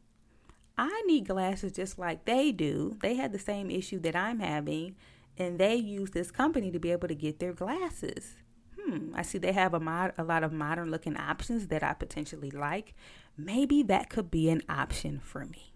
I 0.77 1.03
need 1.07 1.27
glasses 1.27 1.73
just 1.73 1.99
like 1.99 2.25
they 2.25 2.53
do. 2.53 2.97
They 3.03 3.15
had 3.15 3.33
the 3.33 3.39
same 3.39 3.71
issue 3.71 3.99
that 4.01 4.15
I'm 4.15 4.41
having, 4.41 4.97
and 5.37 5.59
they 5.59 5.75
use 5.75 6.11
this 6.11 6.31
company 6.31 6.71
to 6.71 6.79
be 6.79 6.93
able 6.93 7.09
to 7.09 7.15
get 7.15 7.41
their 7.41 7.53
glasses. 7.53 8.37
Hmm, 8.81 9.13
I 9.15 9.23
see 9.23 9.39
they 9.39 9.53
have 9.53 9.75
a, 9.75 9.81
mod- 9.81 10.15
a 10.17 10.25
lot 10.25 10.45
of 10.45 10.53
modern 10.53 10.91
looking 10.91 11.17
options 11.17 11.67
that 11.69 11.83
I 11.83 11.95
potentially 11.95 12.51
like. 12.51 12.95
Maybe 13.37 13.83
that 13.85 14.09
could 14.09 14.31
be 14.31 14.49
an 14.51 14.63
option 14.69 15.21
for 15.23 15.45
me. 15.45 15.73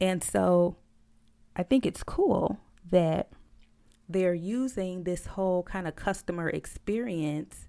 And 0.00 0.22
so 0.22 0.76
I 1.54 1.62
think 1.62 1.86
it's 1.86 2.02
cool 2.02 2.58
that 2.90 3.30
they're 4.08 4.34
using 4.34 5.04
this 5.04 5.26
whole 5.26 5.62
kind 5.62 5.86
of 5.86 5.96
customer 5.96 6.48
experience 6.48 7.68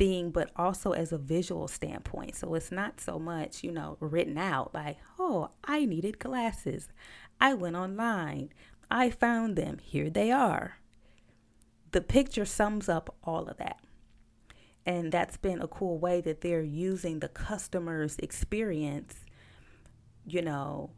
thing, 0.00 0.30
but 0.30 0.50
also 0.56 0.92
as 0.92 1.12
a 1.12 1.18
visual 1.18 1.68
standpoint. 1.68 2.34
So 2.34 2.54
it's 2.54 2.72
not 2.72 3.02
so 3.02 3.18
much, 3.18 3.62
you 3.62 3.70
know, 3.70 3.98
written 4.00 4.38
out 4.38 4.72
like, 4.72 4.96
oh, 5.18 5.50
I 5.62 5.84
needed 5.84 6.18
glasses. 6.18 6.88
I 7.38 7.52
went 7.52 7.76
online. 7.76 8.48
I 8.90 9.10
found 9.10 9.56
them. 9.56 9.76
Here 9.82 10.08
they 10.08 10.30
are. 10.32 10.78
The 11.92 12.00
picture 12.00 12.46
sums 12.46 12.88
up 12.88 13.14
all 13.22 13.46
of 13.46 13.58
that. 13.58 13.76
And 14.86 15.12
that's 15.12 15.36
been 15.36 15.60
a 15.60 15.68
cool 15.68 15.98
way 15.98 16.22
that 16.22 16.40
they're 16.40 16.62
using 16.62 17.18
the 17.18 17.28
customer's 17.28 18.16
experience, 18.20 19.26
you 20.26 20.40
know, 20.40 20.92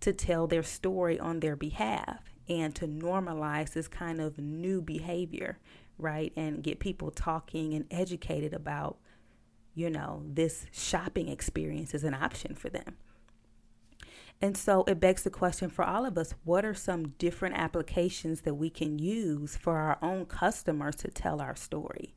to 0.00 0.14
tell 0.14 0.46
their 0.46 0.62
story 0.62 1.20
on 1.20 1.40
their 1.40 1.56
behalf 1.56 2.22
and 2.48 2.74
to 2.76 2.88
normalize 2.88 3.74
this 3.74 3.86
kind 3.86 4.18
of 4.18 4.38
new 4.38 4.80
behavior 4.80 5.58
right? 5.98 6.32
And 6.36 6.62
get 6.62 6.80
people 6.80 7.10
talking 7.10 7.74
and 7.74 7.86
educated 7.90 8.52
about, 8.52 8.98
you 9.74 9.90
know, 9.90 10.22
this 10.26 10.66
shopping 10.72 11.28
experience 11.28 11.94
is 11.94 12.04
an 12.04 12.14
option 12.14 12.54
for 12.54 12.68
them. 12.68 12.96
And 14.42 14.56
so 14.56 14.84
it 14.86 15.00
begs 15.00 15.22
the 15.22 15.30
question 15.30 15.70
for 15.70 15.84
all 15.84 16.04
of 16.04 16.18
us 16.18 16.34
what 16.44 16.64
are 16.64 16.74
some 16.74 17.10
different 17.18 17.56
applications 17.56 18.42
that 18.42 18.54
we 18.54 18.68
can 18.68 18.98
use 18.98 19.56
for 19.56 19.78
our 19.78 19.98
own 20.02 20.26
customers 20.26 20.96
to 20.96 21.08
tell 21.08 21.40
our 21.40 21.56
story? 21.56 22.14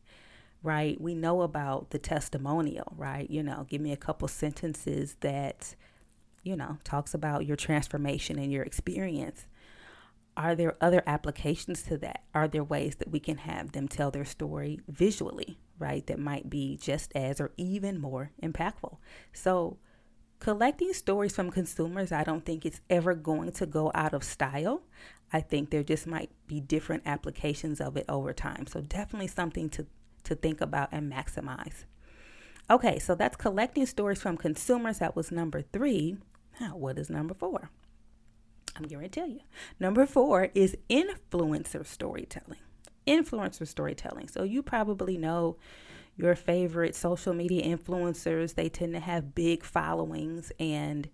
Right? 0.64 1.00
We 1.00 1.14
know 1.14 1.44
about 1.44 1.92
the 1.92 2.00
testimonial, 2.00 2.94
right? 2.98 3.30
You 3.30 3.44
know, 3.44 3.68
give 3.70 3.80
me 3.80 3.92
a 3.92 3.98
couple 3.98 4.28
sentences 4.28 5.16
that, 5.22 5.76
you 6.44 6.56
know, 6.56 6.80
talks 6.84 7.14
about 7.14 7.46
your 7.46 7.56
transformation 7.56 8.40
and 8.40 8.52
your 8.52 8.64
experience 8.64 9.46
are 10.38 10.56
there 10.56 10.78
other 10.80 11.04
applications 11.08 11.82
to 11.84 11.98
that? 11.98 12.24
Are 12.34 12.48
there 12.48 12.64
ways 12.64 12.96
that 12.98 13.12
we 13.12 13.20
can 13.20 13.40
have 13.40 13.72
them 13.72 13.88
tell 13.88 14.12
their 14.12 14.24
story 14.24 14.80
visually, 14.88 15.58
right? 15.80 16.06
That 16.06 16.20
might 16.20 16.50
be 16.50 16.78
just 16.78 17.12
as 17.16 17.42
or 17.42 17.52
even 17.58 18.00
more 18.00 18.32
impactful. 18.42 18.98
So, 19.34 19.78
collecting 20.40 20.94
stories 20.94 21.36
from 21.36 21.50
consumers, 21.50 22.12
I 22.12 22.24
don't 22.24 22.46
think 22.46 22.66
it's 22.66 22.82
ever 22.90 23.16
going 23.16 23.52
to 23.54 23.66
go 23.66 23.92
out 23.96 24.14
of 24.14 24.24
style. 24.24 24.84
I 25.34 25.42
think 25.42 25.72
there 25.72 25.84
just 25.84 26.06
might 26.06 26.30
be 26.46 26.62
different 26.62 27.04
applications 27.08 27.82
of 27.82 27.98
it 27.98 28.06
over 28.08 28.32
time. 28.32 28.68
So, 28.68 28.82
definitely 28.82 29.28
something 29.28 29.70
to, 29.72 29.88
to 30.26 30.36
think 30.36 30.62
about 30.62 30.90
and 30.92 31.12
maximize. 31.12 31.86
Okay, 32.70 33.00
so 33.00 33.16
that's 33.16 33.38
collecting 33.38 33.88
stories 33.88 34.22
from 34.22 34.38
consumers. 34.38 35.00
That 35.00 35.16
was 35.16 35.32
number 35.32 35.64
three. 35.64 36.18
Now, 36.60 36.78
what 36.78 37.00
is 37.00 37.10
number 37.10 37.34
four? 37.34 37.72
I'm 38.78 38.88
going 38.88 39.04
to 39.04 39.10
tell 39.10 39.28
you. 39.28 39.42
Number 39.80 40.06
four 40.06 40.50
is 40.54 40.78
influencer 40.90 41.86
storytelling. 41.86 42.60
Influencer 43.08 43.68
storytelling. 43.68 44.28
So 44.28 44.44
you 44.44 44.62
probably 44.62 45.18
know 45.18 45.58
your 46.16 46.36
favorite 46.36 46.96
social 46.96 47.34
media 47.34 47.64
influencers. 47.64 48.56
They 48.56 48.70
tend 48.70 48.94
to 48.94 49.00
have 49.00 49.36
big 49.36 49.64
followings 49.64 50.52
and 50.60 51.10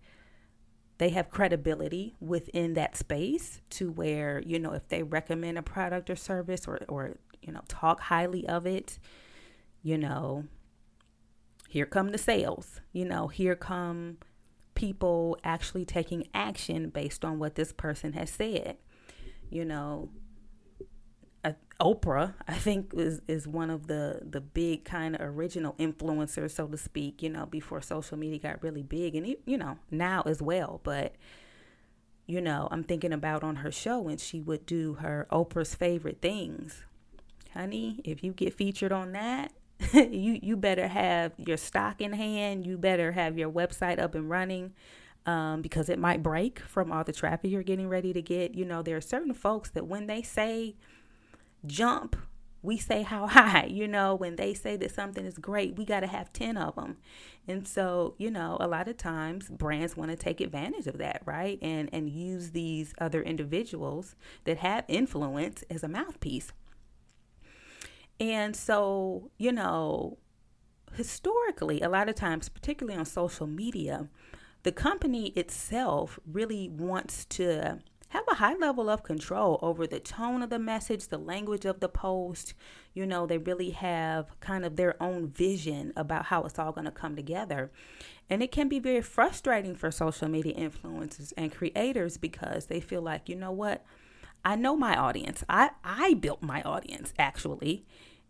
they 0.98 1.10
have 1.10 1.30
credibility 1.30 2.16
within 2.20 2.74
that 2.76 2.96
space 2.96 3.62
to 3.72 3.92
where, 3.92 4.42
you 4.46 4.60
know, 4.60 4.72
if 4.74 4.88
they 4.88 5.04
recommend 5.04 5.58
a 5.58 5.64
product 5.64 6.10
or 6.10 6.16
service 6.16 6.68
or, 6.68 6.80
or 6.88 7.18
you 7.42 7.52
know, 7.52 7.62
talk 7.68 8.00
highly 8.00 8.48
of 8.48 8.66
it, 8.66 9.00
you 9.82 9.98
know, 9.98 10.46
here 11.68 11.86
come 11.86 12.10
the 12.10 12.18
sales. 12.18 12.80
You 12.92 13.06
know, 13.06 13.28
here 13.28 13.56
come 13.56 14.18
people 14.76 15.38
actually 15.44 15.86
taking 15.86 16.28
action 16.34 16.90
based 16.90 17.24
on 17.24 17.40
what 17.40 17.56
this 17.56 17.72
person 17.72 18.14
has 18.14 18.30
said. 18.30 18.78
You 19.50 19.66
know, 19.66 20.10
uh, 21.44 21.54
Oprah, 21.80 22.34
I 22.48 22.54
think, 22.56 22.94
is 22.94 23.22
is 23.28 23.48
one 23.48 23.70
of 23.70 23.88
the 23.88 24.22
the 24.24 24.42
big 24.42 24.86
kind 24.86 25.16
of 25.16 25.22
original 25.22 25.74
influencers, 25.74 26.52
so 26.52 26.68
to 26.68 26.78
speak. 26.78 27.22
You 27.22 27.30
know, 27.30 27.46
before 27.46 27.82
social 27.82 28.18
media 28.18 28.40
got 28.40 28.64
really 28.64 28.84
big, 28.84 29.16
and 29.16 29.36
you 29.46 29.58
know 29.58 29.78
now 29.92 30.24
as 30.26 30.42
well. 30.42 30.82
But 30.84 31.16
you 32.26 32.42
know, 32.42 32.68
I'm 32.72 32.84
thinking 32.84 33.14
about 33.14 33.44
on 33.44 33.58
her 33.58 33.72
show 33.72 34.00
when 34.00 34.18
she 34.18 34.40
would 34.42 34.66
do 34.66 34.96
her 34.96 35.28
Oprah's 35.32 35.76
favorite 35.76 36.22
things. 36.22 36.84
Honey, 37.54 38.02
if 38.04 38.24
you 38.24 38.32
get 38.32 38.54
featured 38.54 38.92
on 38.92 39.12
that, 39.12 39.52
you 39.94 40.40
you 40.42 40.58
better 40.58 40.88
have 40.88 41.34
your 41.38 41.58
stock 41.58 42.02
in 42.02 42.14
hand. 42.14 42.66
You 42.66 42.78
better 42.78 43.12
have 43.14 43.38
your 43.38 43.50
website 43.52 44.00
up 44.00 44.16
and 44.16 44.30
running. 44.30 44.74
Um, 45.26 45.62
because 45.62 45.88
it 45.88 46.00
might 46.00 46.22
break 46.22 46.60
from 46.60 46.92
all 46.92 47.06
the 47.06 47.14
traffic 47.14 47.50
you're 47.50 47.64
getting 47.64 47.88
ready 47.88 48.12
to 48.12 48.22
get. 48.22 48.56
You 48.56 48.66
know, 48.66 48.82
there 48.82 48.98
are 48.98 49.02
certain 49.02 49.34
folks 49.34 49.70
that 49.70 49.88
when 49.88 50.08
they 50.08 50.22
say 50.22 50.76
jump, 51.66 52.16
we 52.62 52.78
say 52.78 53.04
how 53.04 53.28
high. 53.30 53.66
You 53.66 53.88
know, 53.88 54.16
when 54.16 54.36
they 54.36 54.54
say 54.54 54.76
that 54.78 54.92
something 54.92 55.26
is 55.26 55.38
great, 55.38 55.76
we 55.78 55.86
got 55.86 56.02
to 56.02 56.08
have 56.08 56.34
10 56.34 56.58
of 56.58 56.76
them. 56.76 56.98
And 57.48 57.68
so, 57.68 58.16
you 58.18 58.32
know, 58.32 58.58
a 58.60 58.68
lot 58.68 58.88
of 58.88 58.98
times 58.98 59.50
brands 59.50 59.98
want 59.98 60.12
to 60.12 60.18
take 60.18 60.42
advantage 60.42 60.88
of 60.88 60.98
that, 61.00 61.22
right? 61.26 61.60
And 61.62 61.90
and 61.94 62.10
use 62.10 62.52
these 62.52 62.94
other 63.00 63.22
individuals 63.22 64.16
that 64.46 64.58
have 64.58 64.86
influence 64.88 65.64
as 65.70 65.84
a 65.84 65.88
mouthpiece. 65.90 66.52
And 68.24 68.56
so, 68.56 69.32
you 69.38 69.52
know, 69.52 70.18
historically, 70.94 71.82
a 71.82 71.90
lot 71.90 72.08
of 72.08 72.16
times, 72.16 72.48
particularly 72.48 72.98
on 72.98 73.04
social 73.04 73.48
media, 73.48 74.08
the 74.64 74.72
company 74.72 75.34
itself 75.36 76.22
really 76.26 76.70
wants 76.70 77.26
to 77.26 77.80
have 78.08 78.24
a 78.32 78.36
high 78.36 78.54
level 78.54 78.90
of 78.90 79.04
control 79.04 79.60
over 79.62 79.86
the 79.86 80.00
tone 80.00 80.42
of 80.42 80.50
the 80.50 80.58
message, 80.58 81.10
the 81.10 81.18
language 81.18 81.66
of 81.66 81.82
the 81.82 81.90
post. 81.90 82.54
You 82.94 83.06
know, 83.06 83.26
they 83.26 83.40
really 83.40 83.72
have 83.72 84.40
kind 84.40 84.64
of 84.64 84.78
their 84.78 84.96
own 85.04 85.28
vision 85.28 85.92
about 85.98 86.28
how 86.28 86.44
it's 86.44 86.58
all 86.58 86.72
going 86.72 86.86
to 86.86 86.92
come 86.92 87.18
together. 87.18 87.72
And 88.30 88.42
it 88.42 88.54
can 88.54 88.70
be 88.70 88.80
very 88.80 89.02
frustrating 89.02 89.76
for 89.76 89.92
social 89.92 90.30
media 90.30 90.54
influencers 90.54 91.34
and 91.36 91.54
creators 91.54 92.16
because 92.16 92.68
they 92.68 92.80
feel 92.80 93.02
like, 93.02 93.28
you 93.28 93.36
know 93.36 93.52
what? 93.52 93.84
I 94.46 94.56
know 94.56 94.76
my 94.76 94.96
audience. 94.96 95.44
I, 95.50 95.72
I 95.84 96.14
built 96.16 96.42
my 96.42 96.62
audience 96.64 97.14
actually. 97.20 97.86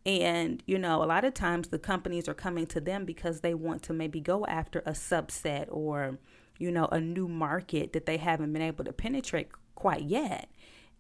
And, 0.06 0.62
you 0.66 0.78
know, 0.78 1.02
a 1.04 1.06
lot 1.06 1.24
of 1.24 1.34
times 1.34 1.70
the 1.70 1.80
companies 1.80 2.28
are 2.28 2.34
coming 2.34 2.66
to 2.68 2.82
them 2.82 3.06
because 3.06 3.40
they 3.42 3.54
want 3.54 3.84
to 3.84 3.94
maybe 3.94 4.20
go 4.20 4.46
after 4.48 4.80
a 4.80 4.92
subset 4.92 5.66
or, 5.70 6.20
you 6.60 6.72
know, 6.72 6.86
a 6.92 7.00
new 7.00 7.28
market 7.28 7.94
that 7.94 8.06
they 8.06 8.18
haven't 8.18 8.52
been 8.52 8.62
able 8.62 8.84
to 8.84 8.92
penetrate 8.94 9.50
quite 9.76 10.04
yet. 10.04 10.50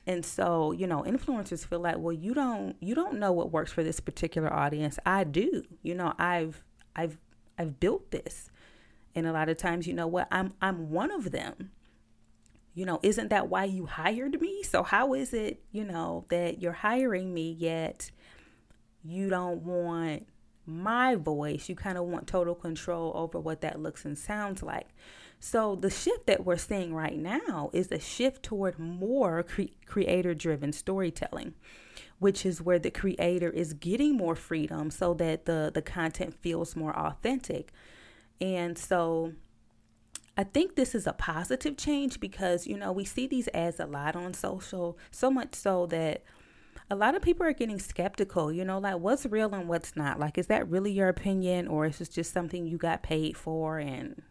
and 0.05 0.25
so 0.25 0.71
you 0.73 0.85
know 0.85 1.03
influencers 1.03 1.65
feel 1.65 1.79
like 1.79 1.97
well 1.97 2.11
you 2.13 2.33
don't 2.33 2.75
you 2.81 2.93
don't 2.93 3.17
know 3.19 3.31
what 3.31 3.51
works 3.51 3.71
for 3.71 3.83
this 3.83 3.99
particular 3.99 4.51
audience. 4.51 4.99
I 5.05 5.23
do. 5.23 5.63
You 5.81 5.95
know 5.95 6.13
i've 6.19 6.63
i've 6.95 7.17
i've 7.57 7.79
built 7.79 8.11
this. 8.11 8.49
And 9.15 9.27
a 9.27 9.31
lot 9.31 9.49
of 9.49 9.57
times 9.57 9.87
you 9.87 9.93
know 9.93 10.07
what? 10.07 10.27
I'm 10.31 10.53
i'm 10.61 10.89
one 10.91 11.11
of 11.11 11.31
them. 11.31 11.71
You 12.73 12.85
know 12.85 12.99
isn't 13.03 13.29
that 13.29 13.49
why 13.49 13.65
you 13.65 13.85
hired 13.85 14.41
me? 14.41 14.63
So 14.63 14.83
how 14.83 15.13
is 15.13 15.33
it 15.33 15.61
you 15.71 15.83
know 15.85 16.25
that 16.29 16.61
you're 16.61 16.73
hiring 16.73 17.33
me 17.33 17.51
yet 17.51 18.11
you 19.03 19.29
don't 19.29 19.61
want 19.63 20.27
my 20.65 21.15
voice 21.15 21.67
you 21.67 21.75
kind 21.75 21.97
of 21.97 22.05
want 22.05 22.25
total 22.25 22.55
control 22.55 23.11
over 23.15 23.39
what 23.39 23.61
that 23.61 23.81
looks 23.81 24.05
and 24.05 24.17
sounds 24.17 24.63
like 24.63 24.87
so, 25.45 25.75
the 25.75 25.89
shift 25.89 26.25
that 26.27 26.45
we're 26.45 26.55
seeing 26.55 26.95
right 26.95 27.17
now 27.17 27.69
is 27.73 27.91
a 27.91 27.99
shift 27.99 28.43
toward 28.43 28.79
more 28.79 29.43
cre- 29.43 29.75
creator 29.85 30.33
driven 30.33 30.71
storytelling, 30.71 31.53
which 32.17 32.45
is 32.45 32.61
where 32.61 32.79
the 32.79 32.89
creator 32.89 33.49
is 33.49 33.73
getting 33.73 34.15
more 34.15 34.37
freedom 34.37 34.89
so 34.89 35.13
that 35.15 35.43
the, 35.43 35.69
the 35.73 35.81
content 35.81 36.33
feels 36.39 36.77
more 36.77 36.97
authentic. 36.97 37.73
And 38.39 38.77
so, 38.77 39.33
I 40.37 40.45
think 40.45 40.77
this 40.77 40.95
is 40.95 41.05
a 41.05 41.11
positive 41.11 41.75
change 41.75 42.21
because, 42.21 42.65
you 42.65 42.77
know, 42.77 42.93
we 42.93 43.03
see 43.03 43.27
these 43.27 43.49
ads 43.53 43.81
a 43.81 43.85
lot 43.85 44.15
on 44.15 44.33
social, 44.33 44.97
so 45.11 45.29
much 45.29 45.55
so 45.55 45.87
that 45.87 46.23
a 46.93 46.95
lot 46.95 47.15
of 47.15 47.21
people 47.21 47.45
are 47.45 47.53
getting 47.53 47.79
skeptical, 47.79 48.51
you 48.51 48.63
know, 48.63 48.77
like 48.77 48.99
what's 48.99 49.25
real 49.25 49.53
and 49.53 49.67
what's 49.67 49.95
not. 49.95 50.19
Like, 50.19 50.37
is 50.37 50.47
that 50.47 50.69
really 50.69 50.91
your 50.91 51.09
opinion 51.09 51.67
or 51.67 51.87
is 51.87 51.97
this 51.97 52.09
just 52.09 52.31
something 52.31 52.67
you 52.67 52.77
got 52.77 53.03
paid 53.03 53.35
for? 53.35 53.79
And 53.79 54.21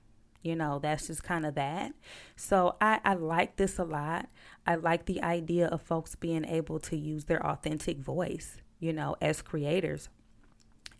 you 0.42 0.56
know 0.56 0.80
that's 0.80 1.06
just 1.06 1.22
kind 1.22 1.46
of 1.46 1.54
that. 1.54 1.92
So 2.36 2.76
I, 2.80 3.00
I 3.04 3.14
like 3.14 3.56
this 3.56 3.78
a 3.78 3.84
lot. 3.84 4.28
I 4.66 4.76
like 4.76 5.06
the 5.06 5.22
idea 5.22 5.68
of 5.68 5.82
folks 5.82 6.14
being 6.14 6.44
able 6.44 6.80
to 6.80 6.96
use 6.96 7.24
their 7.24 7.44
authentic 7.46 7.98
voice 7.98 8.56
you 8.80 8.92
know 8.92 9.16
as 9.22 9.40
creators. 9.40 10.08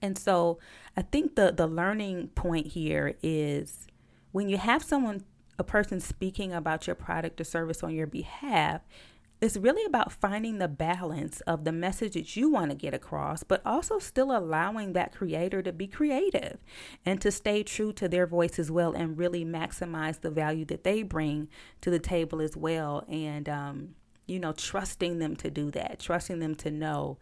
And 0.00 0.18
so 0.18 0.58
i 0.96 1.02
think 1.02 1.36
the 1.36 1.52
the 1.52 1.66
learning 1.66 2.28
point 2.34 2.68
here 2.68 3.14
is 3.22 3.86
when 4.32 4.48
you 4.48 4.56
have 4.56 4.82
someone 4.82 5.24
a 5.58 5.64
person 5.64 6.00
speaking 6.00 6.52
about 6.52 6.86
your 6.86 6.96
product 6.96 7.40
or 7.40 7.44
service 7.44 7.82
on 7.84 7.94
your 7.94 8.06
behalf 8.08 8.80
it's 9.42 9.56
really 9.56 9.84
about 9.84 10.12
finding 10.12 10.58
the 10.58 10.68
balance 10.68 11.40
of 11.42 11.64
the 11.64 11.72
message 11.72 12.14
that 12.14 12.36
you 12.36 12.48
want 12.48 12.70
to 12.70 12.76
get 12.76 12.94
across, 12.94 13.42
but 13.42 13.60
also 13.66 13.98
still 13.98 14.30
allowing 14.30 14.92
that 14.92 15.12
creator 15.12 15.60
to 15.60 15.72
be 15.72 15.88
creative 15.88 16.58
and 17.04 17.20
to 17.20 17.32
stay 17.32 17.64
true 17.64 17.92
to 17.94 18.06
their 18.06 18.24
voice 18.24 18.60
as 18.60 18.70
well 18.70 18.92
and 18.92 19.18
really 19.18 19.44
maximize 19.44 20.20
the 20.20 20.30
value 20.30 20.64
that 20.66 20.84
they 20.84 21.02
bring 21.02 21.48
to 21.80 21.90
the 21.90 21.98
table 21.98 22.40
as 22.40 22.56
well. 22.56 23.04
And, 23.08 23.48
um, 23.48 23.96
you 24.28 24.38
know, 24.38 24.52
trusting 24.52 25.18
them 25.18 25.34
to 25.36 25.50
do 25.50 25.72
that, 25.72 25.98
trusting 25.98 26.38
them 26.38 26.54
to 26.56 26.70
know, 26.70 27.18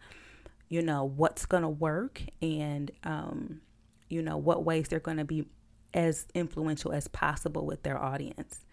you 0.69 0.83
know, 0.83 1.03
what's 1.03 1.47
going 1.47 1.63
to 1.63 1.69
work 1.69 2.21
and, 2.39 2.91
um, 3.03 3.61
you 4.09 4.21
know, 4.21 4.37
what 4.37 4.63
ways 4.63 4.89
they're 4.89 4.99
going 4.99 5.17
to 5.17 5.25
be 5.25 5.47
as 5.91 6.27
influential 6.35 6.93
as 6.93 7.07
possible 7.07 7.65
with 7.65 7.81
their 7.81 7.97
audience. 7.97 8.63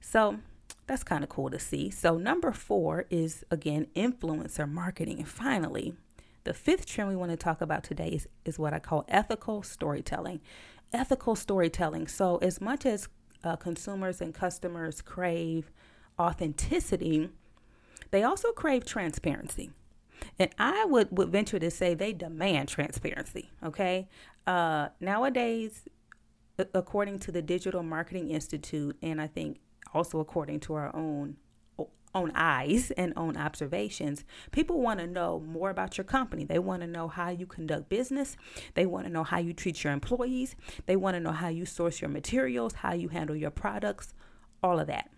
So, 0.00 0.38
that's 0.86 1.04
kind 1.04 1.22
of 1.22 1.30
cool 1.30 1.50
to 1.50 1.58
see. 1.58 1.90
So, 1.90 2.16
number 2.16 2.52
four 2.52 3.04
is 3.10 3.44
again 3.50 3.86
influencer 3.94 4.68
marketing. 4.68 5.18
And 5.18 5.28
finally, 5.28 5.94
the 6.44 6.54
fifth 6.54 6.86
trend 6.86 7.10
we 7.10 7.16
want 7.16 7.30
to 7.30 7.36
talk 7.36 7.60
about 7.60 7.84
today 7.84 8.08
is, 8.08 8.28
is 8.44 8.58
what 8.58 8.72
I 8.72 8.78
call 8.78 9.04
ethical 9.08 9.62
storytelling. 9.62 10.40
Ethical 10.92 11.36
storytelling. 11.36 12.08
So, 12.08 12.38
as 12.38 12.60
much 12.60 12.86
as 12.86 13.08
uh, 13.44 13.56
consumers 13.56 14.20
and 14.20 14.34
customers 14.34 15.02
crave 15.02 15.70
authenticity, 16.18 17.28
they 18.10 18.22
also 18.22 18.52
crave 18.52 18.84
transparency. 18.84 19.70
And 20.38 20.50
I 20.58 20.84
would, 20.84 21.16
would 21.16 21.30
venture 21.30 21.58
to 21.58 21.70
say 21.70 21.94
they 21.94 22.12
demand 22.12 22.68
transparency. 22.68 23.50
Okay. 23.62 24.08
Uh, 24.46 24.88
nowadays, 25.00 25.84
according 26.74 27.18
to 27.20 27.32
the 27.32 27.42
Digital 27.42 27.82
Marketing 27.82 28.30
Institute, 28.30 28.96
and 29.02 29.20
I 29.20 29.26
think 29.26 29.60
also 29.94 30.20
according 30.20 30.60
to 30.60 30.74
our 30.74 30.94
own 30.94 31.36
own 32.14 32.32
eyes 32.34 32.90
and 32.92 33.12
own 33.16 33.36
observations, 33.36 34.24
people 34.50 34.80
want 34.80 34.98
to 34.98 35.06
know 35.06 35.40
more 35.40 35.70
about 35.70 35.98
your 35.98 36.04
company. 36.04 36.44
They 36.44 36.58
want 36.58 36.80
to 36.80 36.86
know 36.86 37.06
how 37.06 37.28
you 37.28 37.46
conduct 37.46 37.88
business. 37.88 38.36
They 38.74 38.86
want 38.86 39.06
to 39.06 39.12
know 39.12 39.24
how 39.24 39.38
you 39.38 39.52
treat 39.52 39.84
your 39.84 39.92
employees. 39.92 40.56
They 40.86 40.96
want 40.96 41.14
to 41.14 41.20
know 41.20 41.32
how 41.32 41.48
you 41.48 41.66
source 41.66 42.00
your 42.00 42.08
materials, 42.10 42.74
how 42.74 42.94
you 42.94 43.08
handle 43.08 43.36
your 43.36 43.50
products, 43.50 44.14
all 44.62 44.80
of 44.80 44.86
that. 44.86 45.10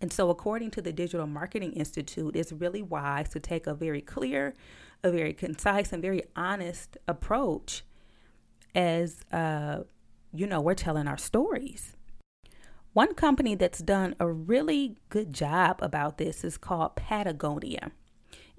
And 0.00 0.12
so, 0.12 0.28
according 0.30 0.70
to 0.72 0.82
the 0.82 0.92
Digital 0.92 1.26
Marketing 1.26 1.72
Institute, 1.72 2.34
it's 2.36 2.52
really 2.52 2.82
wise 2.82 3.28
to 3.30 3.40
take 3.40 3.66
a 3.66 3.74
very 3.74 4.00
clear, 4.00 4.54
a 5.02 5.10
very 5.10 5.32
concise, 5.32 5.92
and 5.92 6.02
very 6.02 6.22
honest 6.34 6.98
approach 7.06 7.84
as, 8.74 9.20
uh, 9.32 9.84
you 10.34 10.46
know, 10.46 10.60
we're 10.60 10.74
telling 10.74 11.06
our 11.06 11.16
stories. 11.16 11.96
One 12.94 13.14
company 13.14 13.56
that's 13.56 13.80
done 13.80 14.14
a 14.20 14.30
really 14.30 14.96
good 15.08 15.32
job 15.32 15.80
about 15.82 16.16
this 16.16 16.44
is 16.44 16.56
called 16.56 16.94
Patagonia. 16.94 17.90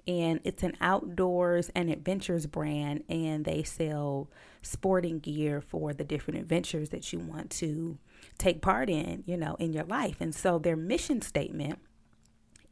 And 0.06 0.42
it's 0.44 0.62
an 0.62 0.76
outdoors 0.82 1.72
and 1.74 1.90
adventures 1.90 2.46
brand, 2.46 3.06
and 3.08 3.46
they 3.46 3.64
sell 3.64 4.30
sporting 4.62 5.20
gear 5.20 5.62
for 5.62 5.94
the 5.94 6.04
different 6.04 6.42
adventures 6.42 6.90
that 6.90 7.14
you 7.14 7.20
want 7.20 7.50
to 7.52 7.98
take 8.38 8.62
part 8.62 8.90
in, 8.90 9.24
you 9.26 9.38
know, 9.38 9.56
in 9.56 9.72
your 9.72 9.86
life. 9.86 10.18
And 10.20 10.36
so 10.36 10.60
their 10.60 10.76
mission 10.76 11.22
statement 11.22 11.80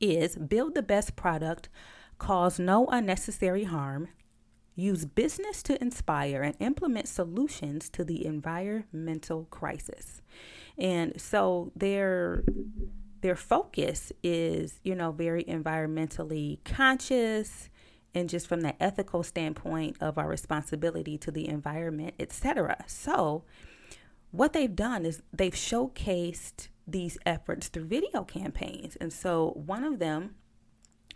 is 0.02 0.36
build 0.36 0.76
the 0.76 0.84
best 0.84 1.16
product, 1.16 1.70
cause 2.20 2.60
no 2.60 2.88
unnecessary 2.88 3.64
harm, 3.64 4.10
use 4.76 5.06
business 5.06 5.62
to 5.64 5.82
inspire, 5.82 6.42
and 6.42 6.56
implement 6.60 7.08
solutions 7.08 7.90
to 7.90 8.04
the 8.04 8.26
environmental 8.26 9.46
crisis. 9.46 10.22
And 10.78 11.20
so 11.22 11.72
their 11.76 12.44
their 13.22 13.36
focus 13.38 14.12
is, 14.22 14.80
you 14.84 14.96
know, 14.96 15.12
very 15.12 15.46
environmentally 15.46 16.60
conscious 16.66 17.70
and 18.14 18.30
just 18.30 18.48
from 18.48 18.62
the 18.62 18.82
ethical 18.84 19.24
standpoint 19.24 19.96
of 20.02 20.18
our 20.18 20.28
responsibility 20.28 21.18
to 21.18 21.32
the 21.32 21.48
environment, 21.48 22.14
etc. 22.20 22.84
So 22.86 23.44
what 24.32 24.54
they've 24.54 24.76
done 24.76 25.06
is 25.06 25.22
they've 25.32 25.54
showcased 25.54 26.68
these 26.86 27.18
efforts 27.26 27.70
through 27.70 27.86
video 27.86 28.24
campaigns. 28.24 28.98
And 28.98 29.14
so 29.14 29.52
one 29.56 29.84
of 29.84 30.00
them 30.00 30.36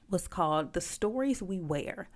was 0.10 0.28
called 0.28 0.74
The 0.74 0.82
Stories 0.82 1.44
We 1.44 1.60
Wear 1.60 2.10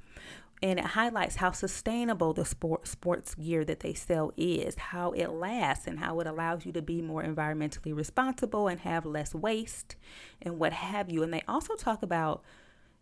and 0.62 0.78
it 0.78 0.86
highlights 0.86 1.38
how 1.38 1.52
sustainable 1.52 2.34
the 2.34 2.46
sport, 2.46 2.88
sports 2.88 3.34
gear 3.34 3.66
that 3.66 3.80
they 3.80 3.94
sell 3.94 4.32
is, 4.38 4.76
how 4.76 5.12
it 5.12 5.32
lasts, 5.32 5.88
and 5.88 6.00
how 6.00 6.20
it 6.20 6.28
allows 6.28 6.66
you 6.66 6.72
to 6.74 6.82
be 6.82 7.02
more 7.02 7.24
environmentally 7.24 7.96
responsible 7.96 8.68
and 8.68 8.82
have 8.82 9.06
less 9.06 9.34
waste 9.34 9.96
and 10.42 10.60
what 10.60 10.74
have 10.74 11.10
you. 11.10 11.24
And 11.24 11.34
they 11.34 11.44
also 11.48 11.76
talk 11.76 12.04
about, 12.04 12.44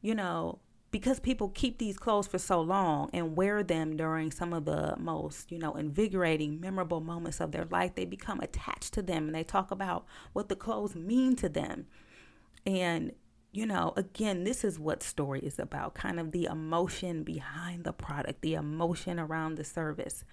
you 0.02 0.16
know, 0.16 0.60
because 0.92 1.20
people 1.20 1.50
keep 1.50 1.78
these 1.78 1.98
clothes 1.98 2.28
for 2.28 2.40
so 2.40 2.62
long 2.62 3.10
and 3.14 3.36
wear 3.36 3.62
them 3.62 3.96
during 3.96 4.32
some 4.32 4.54
of 4.54 4.66
the 4.66 4.96
most, 4.98 5.52
you 5.52 5.60
know, 5.60 5.76
invigorating, 5.76 6.60
memorable 6.60 7.02
moments 7.02 7.40
of 7.40 7.52
their 7.52 7.66
life, 7.66 7.94
they 7.96 8.06
become 8.06 8.40
attached 8.40 8.94
to 8.94 9.02
them 9.02 9.28
and 9.28 9.36
they 9.36 9.44
talk 9.44 9.70
about 9.70 10.06
what 10.34 10.50
the 10.50 10.56
clothes 10.56 10.96
mean 10.96 11.36
to 11.36 11.50
them. 11.50 11.86
And 12.66 13.12
you 13.52 13.66
know, 13.66 13.94
again, 13.96 14.44
this 14.44 14.64
is 14.64 14.78
what 14.78 15.02
story 15.02 15.40
is 15.40 15.58
about 15.58 15.96
kind 15.96 16.20
of 16.20 16.32
the 16.32 16.46
emotion 16.46 17.24
behind 17.24 17.84
the 17.84 17.92
product, 17.92 18.42
the 18.42 18.54
emotion 18.54 19.20
around 19.20 19.56
the 19.56 19.64
service, 19.64 20.24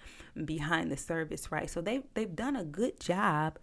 behind 0.45 0.91
the 0.91 0.97
service, 0.97 1.51
right? 1.51 1.69
So 1.69 1.81
they've, 1.81 2.03
they've 2.13 2.35
done 2.35 2.55
a 2.55 2.63
good 2.63 2.99
job 2.99 3.57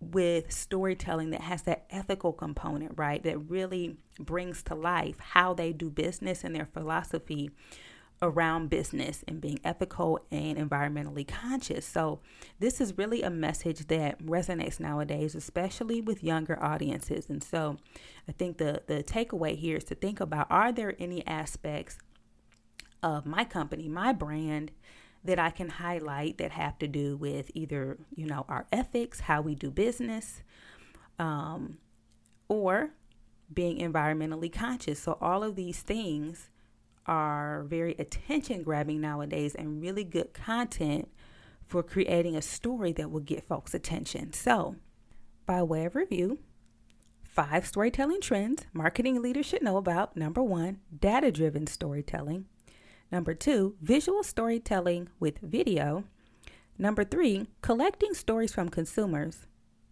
with 0.00 0.52
storytelling 0.52 1.30
that 1.30 1.40
has 1.40 1.62
that 1.62 1.86
ethical 1.90 2.32
component, 2.32 2.92
right? 2.96 3.22
That 3.24 3.38
really 3.38 3.96
brings 4.20 4.62
to 4.64 4.74
life 4.74 5.18
how 5.18 5.54
they 5.54 5.72
do 5.72 5.90
business 5.90 6.44
and 6.44 6.54
their 6.54 6.66
philosophy 6.66 7.50
around 8.24 8.70
business 8.70 9.22
and 9.28 9.40
being 9.40 9.60
ethical 9.64 10.18
and 10.30 10.58
environmentally 10.58 11.26
conscious. 11.26 11.86
So, 11.86 12.20
this 12.58 12.80
is 12.80 12.98
really 12.98 13.22
a 13.22 13.30
message 13.30 13.86
that 13.88 14.18
resonates 14.24 14.80
nowadays, 14.80 15.34
especially 15.34 16.00
with 16.00 16.24
younger 16.24 16.60
audiences. 16.62 17.28
And 17.28 17.42
so, 17.44 17.76
I 18.28 18.32
think 18.32 18.58
the 18.58 18.82
the 18.86 19.04
takeaway 19.04 19.56
here 19.56 19.76
is 19.76 19.84
to 19.84 19.94
think 19.94 20.20
about 20.20 20.46
are 20.50 20.72
there 20.72 20.94
any 20.98 21.26
aspects 21.26 21.98
of 23.02 23.26
my 23.26 23.44
company, 23.44 23.88
my 23.88 24.12
brand 24.12 24.72
that 25.22 25.38
I 25.38 25.50
can 25.50 25.68
highlight 25.68 26.38
that 26.38 26.52
have 26.52 26.78
to 26.78 26.88
do 26.88 27.16
with 27.16 27.50
either, 27.54 27.98
you 28.14 28.26
know, 28.26 28.44
our 28.48 28.66
ethics, 28.72 29.20
how 29.20 29.40
we 29.40 29.54
do 29.54 29.70
business, 29.70 30.42
um, 31.18 31.78
or 32.48 32.90
being 33.52 33.78
environmentally 33.78 34.52
conscious. 34.52 35.00
So 35.00 35.18
all 35.20 35.42
of 35.42 35.56
these 35.56 35.80
things 35.80 36.50
are 37.06 37.64
very 37.64 37.94
attention 37.98 38.62
grabbing 38.62 39.00
nowadays 39.00 39.54
and 39.54 39.80
really 39.80 40.04
good 40.04 40.32
content 40.32 41.08
for 41.66 41.82
creating 41.82 42.36
a 42.36 42.42
story 42.42 42.92
that 42.92 43.10
will 43.10 43.20
get 43.20 43.46
folks' 43.46 43.74
attention. 43.74 44.32
So, 44.32 44.76
by 45.46 45.62
way 45.62 45.84
of 45.84 45.94
review, 45.94 46.38
five 47.24 47.66
storytelling 47.66 48.20
trends 48.20 48.64
marketing 48.72 49.20
leaders 49.20 49.46
should 49.46 49.62
know 49.62 49.76
about. 49.76 50.16
Number 50.16 50.42
one, 50.42 50.80
data 50.96 51.30
driven 51.30 51.66
storytelling. 51.66 52.46
Number 53.10 53.34
two, 53.34 53.76
visual 53.80 54.22
storytelling 54.22 55.08
with 55.20 55.38
video. 55.38 56.04
Number 56.78 57.04
three, 57.04 57.46
collecting 57.60 58.14
stories 58.14 58.52
from 58.52 58.68
consumers. 58.68 59.46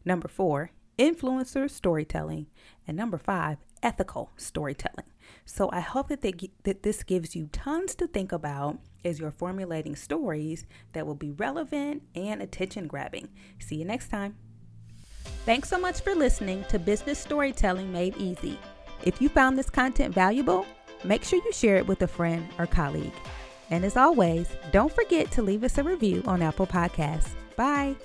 Number 0.04 0.28
four, 0.28 0.70
influencer 0.98 1.70
storytelling. 1.70 2.46
And 2.86 2.96
number 2.96 3.18
five, 3.18 3.58
ethical 3.82 4.30
storytelling. 4.36 5.06
So 5.44 5.70
I 5.72 5.80
hope 5.80 6.08
that, 6.08 6.20
they, 6.20 6.34
that 6.64 6.82
this 6.82 7.02
gives 7.02 7.34
you 7.34 7.48
tons 7.52 7.94
to 7.96 8.06
think 8.06 8.32
about 8.32 8.78
as 9.04 9.18
you're 9.18 9.30
formulating 9.30 9.96
stories 9.96 10.64
that 10.92 11.06
will 11.06 11.14
be 11.14 11.32
relevant 11.32 12.02
and 12.14 12.40
attention 12.42 12.86
grabbing. 12.86 13.28
See 13.58 13.76
you 13.76 13.84
next 13.84 14.08
time. 14.08 14.36
Thanks 15.44 15.68
so 15.68 15.78
much 15.78 16.00
for 16.00 16.14
listening 16.14 16.64
to 16.68 16.78
Business 16.78 17.18
Storytelling 17.18 17.92
Made 17.92 18.16
Easy. 18.16 18.58
If 19.04 19.20
you 19.20 19.28
found 19.28 19.58
this 19.58 19.70
content 19.70 20.14
valuable, 20.14 20.64
make 21.02 21.24
sure 21.24 21.40
you 21.44 21.52
share 21.52 21.76
it 21.76 21.86
with 21.86 22.02
a 22.02 22.06
friend 22.06 22.46
or 22.58 22.66
colleague. 22.66 23.12
And 23.70 23.84
as 23.84 23.96
always, 23.96 24.48
don't 24.70 24.92
forget 24.92 25.30
to 25.32 25.42
leave 25.42 25.64
us 25.64 25.78
a 25.78 25.82
review 25.82 26.22
on 26.26 26.42
Apple 26.42 26.66
Podcasts. 26.66 27.30
Bye. 27.56 27.96